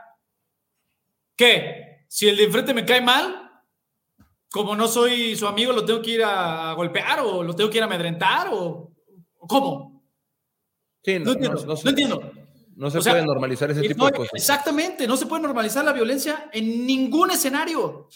[1.36, 2.06] ¿qué?
[2.08, 3.46] Si el de enfrente me cae mal,
[4.50, 7.78] como no soy su amigo, lo tengo que ir a golpear o lo tengo que
[7.78, 8.92] ir a amedrentar o,
[9.40, 10.02] ¿cómo?
[11.02, 11.64] Sí, no, entiendo.
[11.66, 12.32] No, entiendo.
[12.76, 14.32] No se puede normalizar ese tipo de cosas.
[14.34, 18.08] Exactamente, no se puede normalizar la violencia en ningún escenario.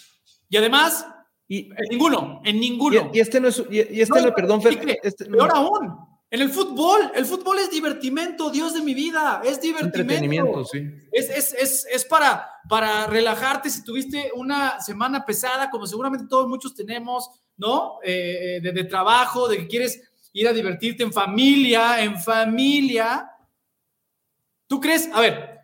[0.51, 1.07] Y además,
[1.49, 3.11] y, en ninguno, en ninguno.
[3.13, 5.97] Y, este no es, y, este no, perdón, Fer, este, peor aún,
[6.31, 10.65] en el fútbol, el fútbol es divertimento, Dios de mi vida, es divertimento.
[10.67, 10.87] Sí.
[11.11, 16.47] Es, es, es, es, para, para relajarte si tuviste una semana pesada, como seguramente todos
[16.47, 17.95] muchos tenemos, ¿no?
[18.05, 20.03] Eh, de, de, trabajo, de que quieres
[20.35, 23.30] ir a divertirte en familia, en familia.
[24.71, 25.11] ¿Tú crees?
[25.13, 25.63] A ver,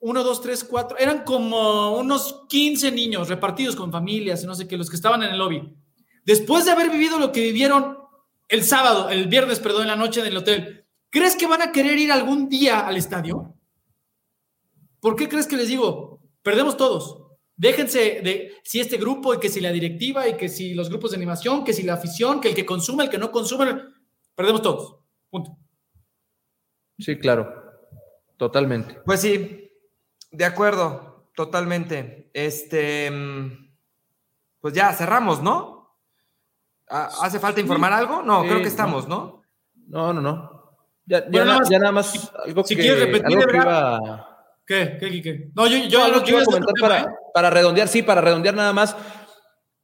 [0.00, 4.66] uno, dos, tres, cuatro, eran como unos 15 niños repartidos con familias y no sé
[4.66, 5.72] qué, los que estaban en el lobby.
[6.24, 7.98] Después de haber vivido lo que vivieron
[8.48, 11.70] el sábado, el viernes, perdón, en la noche en el hotel, ¿crees que van a
[11.70, 13.54] querer ir algún día al estadio?
[14.98, 16.20] ¿Por qué crees que les digo?
[16.42, 17.22] Perdemos todos.
[17.54, 21.12] Déjense de si este grupo y que si la directiva y que si los grupos
[21.12, 23.72] de animación, que si la afición, que el que consume, el que no consume,
[24.34, 24.96] perdemos todos.
[25.30, 25.56] Punto.
[26.98, 27.61] Sí, claro.
[28.42, 29.00] Totalmente.
[29.06, 29.70] Pues sí,
[30.32, 32.28] de acuerdo, totalmente.
[32.34, 33.70] Este, mm,
[34.60, 35.96] pues ya cerramos, ¿no?
[36.88, 38.20] Ah, ¿Hace falta informar algo?
[38.24, 39.44] No, creo que estamos, ¿no?
[39.86, 40.74] No, no, no.
[41.06, 44.28] Ya, nada, más, algo si que, quieres repetir, algo que iba...
[44.66, 44.96] ¿Qué?
[44.98, 47.06] ¿Qué, qué, No, yo, yo algo que iba a comentar para, ¿eh?
[47.32, 48.96] para redondear, sí, para redondear nada más.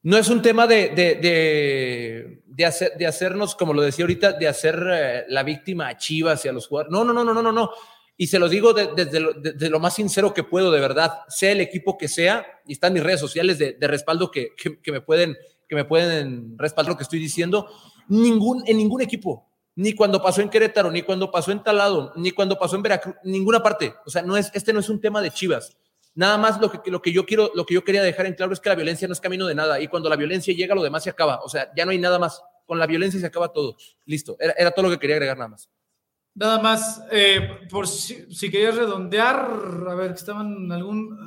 [0.03, 4.33] No es un tema de, de, de, de, hacer, de hacernos, como lo decía ahorita,
[4.33, 6.91] de hacer eh, la víctima a Chivas y a los jugadores.
[6.91, 7.71] No, no, no, no, no, no, no.
[8.21, 11.61] Y se los digo desde lo, lo, más sincero que puedo, de verdad, sea el
[11.61, 15.37] equipo que sea, y están mis redes sociales de, respaldo que, que, me pueden,
[15.69, 17.71] que me pueden respaldar lo que estoy diciendo,
[18.09, 22.33] ningún, en ningún equipo, ni cuando pasó en Querétaro, ni cuando pasó en Talado, ni
[22.33, 23.95] cuando pasó en Veracruz, ninguna parte.
[24.05, 25.77] O sea, no es, este no es un tema de Chivas.
[26.17, 28.53] Nada más lo que, lo que yo quiero, lo que yo quería dejar en claro
[28.53, 30.83] es que la violencia no es camino de nada y cuando la violencia llega, lo
[30.83, 31.39] demás se acaba.
[31.45, 32.43] O sea, ya no hay nada más.
[32.67, 33.77] Con la violencia se acaba todo.
[34.05, 34.37] Listo.
[34.41, 35.71] Era, era todo lo que quería agregar nada más.
[36.39, 39.37] Nada más, eh, por si, querías redondear,
[39.89, 41.19] a ver, que estaban algún.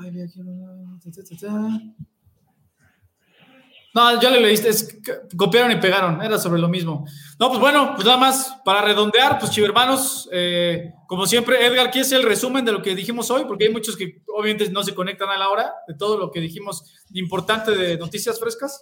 [3.94, 5.02] No, ya le leíste, es,
[5.36, 7.06] copiaron y pegaron, era sobre lo mismo.
[7.38, 12.14] No, pues bueno, pues nada más para redondear, pues chivermanos, eh, como siempre, Edgar, ¿quieres
[12.14, 13.44] el resumen de lo que dijimos hoy?
[13.46, 16.40] Porque hay muchos que obviamente no se conectan a la hora de todo lo que
[16.40, 18.82] dijimos importante de noticias frescas.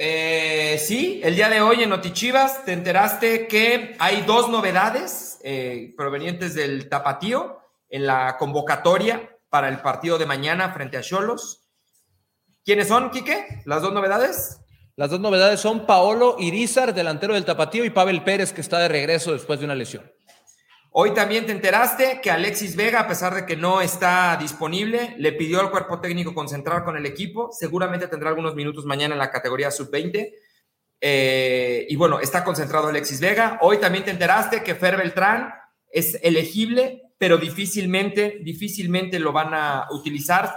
[0.00, 5.92] Eh, sí, el día de hoy en Notichivas te enteraste que hay dos novedades eh,
[5.96, 7.58] provenientes del Tapatío
[7.88, 11.68] en la convocatoria para el partido de mañana frente a Cholos.
[12.64, 13.62] ¿Quiénes son, Quique?
[13.64, 14.60] ¿Las dos novedades?
[14.94, 18.88] Las dos novedades son Paolo Irizar, delantero del Tapatío, y Pavel Pérez, que está de
[18.88, 20.08] regreso después de una lesión.
[21.00, 25.30] Hoy también te enteraste que Alexis Vega, a pesar de que no está disponible, le
[25.30, 27.50] pidió al cuerpo técnico concentrar con el equipo.
[27.52, 30.32] Seguramente tendrá algunos minutos mañana en la categoría sub-20.
[31.00, 33.60] Eh, y bueno, está concentrado Alexis Vega.
[33.62, 35.54] Hoy también te enteraste que Fer Beltrán
[35.88, 40.52] es elegible, pero difícilmente, difícilmente lo van a utilizar.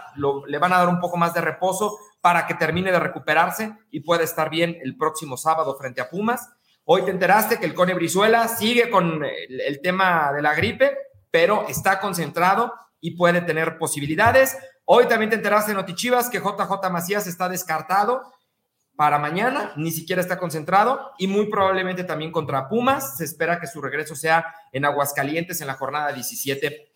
[0.48, 4.00] le van a dar un poco más de reposo para que termine de recuperarse y
[4.00, 6.50] pueda estar bien el próximo sábado frente a Pumas.
[6.94, 10.98] Hoy te enteraste que el Cone Brizuela sigue con el, tema de la gripe,
[11.32, 14.58] pero está concentrado y puede tener posibilidades.
[14.84, 18.24] Hoy también te enteraste, Notichivas, que JJ Macías está descartado
[18.98, 23.16] para mañana, ni siquiera está concentrado y muy probablemente también contra Pumas.
[23.16, 26.92] Se espera que su regreso sea en Aguascalientes en la jornada 17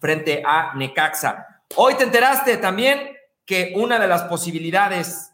[0.00, 1.62] frente a Necaxa.
[1.76, 3.16] Hoy te enteraste también
[3.46, 5.29] que una de las posibilidades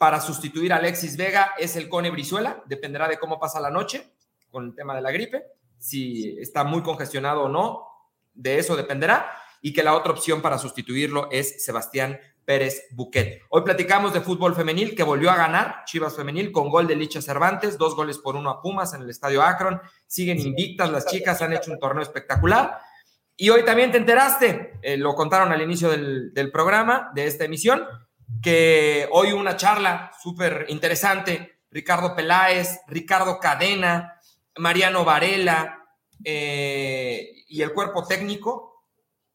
[0.00, 4.14] para sustituir a Alexis Vega es el Cone Brizuela, dependerá de cómo pasa la noche
[4.48, 5.44] con el tema de la gripe,
[5.76, 7.84] si está muy congestionado o no,
[8.32, 13.42] de eso dependerá, y que la otra opción para sustituirlo es Sebastián Pérez Buquet.
[13.50, 17.20] Hoy platicamos de fútbol femenil que volvió a ganar Chivas Femenil con gol de Licha
[17.20, 21.42] Cervantes, dos goles por uno a Pumas en el Estadio Akron, siguen invictas las chicas,
[21.42, 22.78] han hecho un torneo espectacular.
[23.36, 27.44] Y hoy también te enteraste, eh, lo contaron al inicio del, del programa, de esta
[27.44, 27.86] emisión,
[28.42, 34.20] que hoy una charla súper interesante, Ricardo Peláez, Ricardo Cadena,
[34.56, 35.84] Mariano Varela
[36.24, 38.84] eh, y el cuerpo técnico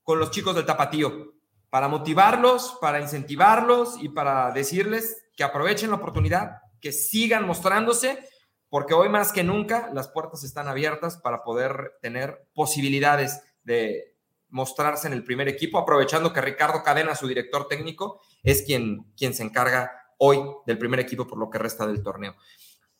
[0.03, 1.33] con los chicos del tapatío,
[1.69, 8.27] para motivarlos, para incentivarlos y para decirles que aprovechen la oportunidad, que sigan mostrándose,
[8.69, 14.14] porque hoy más que nunca las puertas están abiertas para poder tener posibilidades de,
[14.49, 19.33] mostrarse en el primer equipo, aprovechando que Ricardo Cadena, su director técnico, es quien, quien
[19.33, 22.35] se encarga hoy del primer equipo por lo que resta del torneo.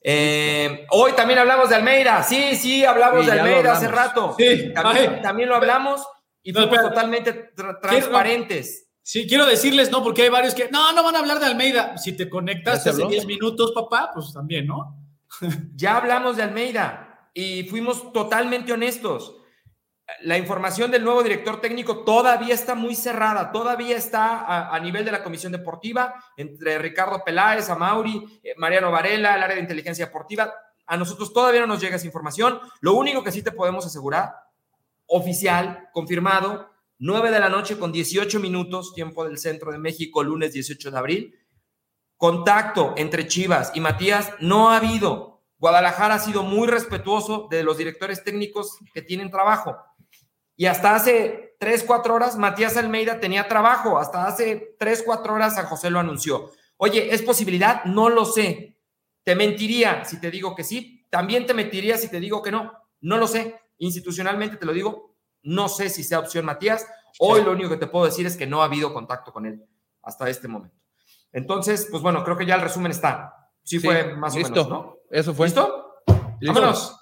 [0.01, 4.35] Eh, hoy también hablamos de Almeida, sí, sí, hablamos de Almeida hace rato.
[4.37, 6.05] Sí, también, lo hablamos
[6.43, 7.51] y fuimos totalmente
[7.81, 8.89] transparentes.
[9.01, 10.03] Sí, quiero decirles, ¿no?
[10.03, 11.97] Porque hay varios que, no, no van a hablar de Almeida.
[11.97, 14.97] Si te conectas hace 10 minutos, papá, pues también, ¿no?
[15.75, 19.35] ya hablamos de Almeida y fuimos totalmente honestos
[20.21, 25.11] la información del nuevo director técnico todavía está muy cerrada, todavía está a, nivel de
[25.11, 30.53] la comisión deportiva, entre Ricardo Peláez, Amauri, eh, Mariano Varela, el área de inteligencia deportiva.
[30.85, 32.59] A nosotros todavía no nos llega esa información.
[32.81, 34.35] Lo único que sí te podemos asegurar,
[35.07, 36.69] oficial, confirmado,
[36.99, 40.97] 9 de la noche con 18 minutos, tiempo del centro de México, lunes 18 de
[40.97, 41.39] abril.
[42.15, 45.41] Contacto entre Chivas y Matías no ha habido.
[45.57, 49.75] Guadalajara ha sido muy respetuoso de los directores técnicos que tienen trabajo
[50.55, 53.97] Y hasta hace tres, cuatro horas Matías Almeida tenía trabajo.
[53.97, 56.51] Hasta hace tres, cuatro horas a José lo anunció.
[56.77, 57.83] Oye, ¿es posibilidad?
[57.85, 58.77] No lo sé.
[59.23, 61.05] Te mentiría si te digo que sí.
[61.09, 62.71] También te mentiría si te digo que no.
[63.01, 63.59] No lo sé.
[63.77, 65.15] Institucionalmente te lo digo.
[65.43, 66.87] No sé si sea opción Matías.
[67.19, 69.65] Hoy lo único que te puedo decir es que no ha habido contacto con él
[70.01, 70.77] hasta este momento.
[71.31, 73.51] Entonces, pues bueno, creo que ya el resumen está.
[73.63, 74.97] Sí, fue más o menos, ¿no?
[75.09, 75.47] Eso fue.
[75.47, 76.03] ¿Listo?
[76.41, 76.99] Vámonos.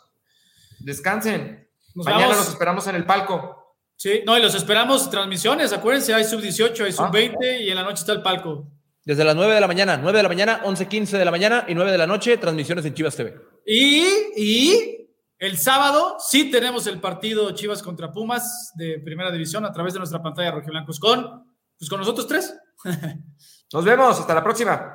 [0.79, 1.62] Descansen.
[1.95, 3.77] Mañana los esperamos en el palco.
[3.95, 5.71] Sí, no, y los esperamos transmisiones.
[5.71, 7.57] Acuérdense, hay sub 18, hay sub 20 ah.
[7.59, 8.67] y en la noche está el palco.
[9.05, 11.65] Desde las 9 de la mañana, 9 de la mañana, 11, 15 de la mañana
[11.67, 13.35] y 9 de la noche, transmisiones en Chivas TV.
[13.65, 14.05] Y,
[14.35, 19.93] y el sábado sí tenemos el partido Chivas contra Pumas de Primera División a través
[19.93, 21.45] de nuestra pantalla Rojiblancos con,
[21.77, 22.53] pues con nosotros tres.
[23.73, 24.91] Nos vemos, hasta la próxima.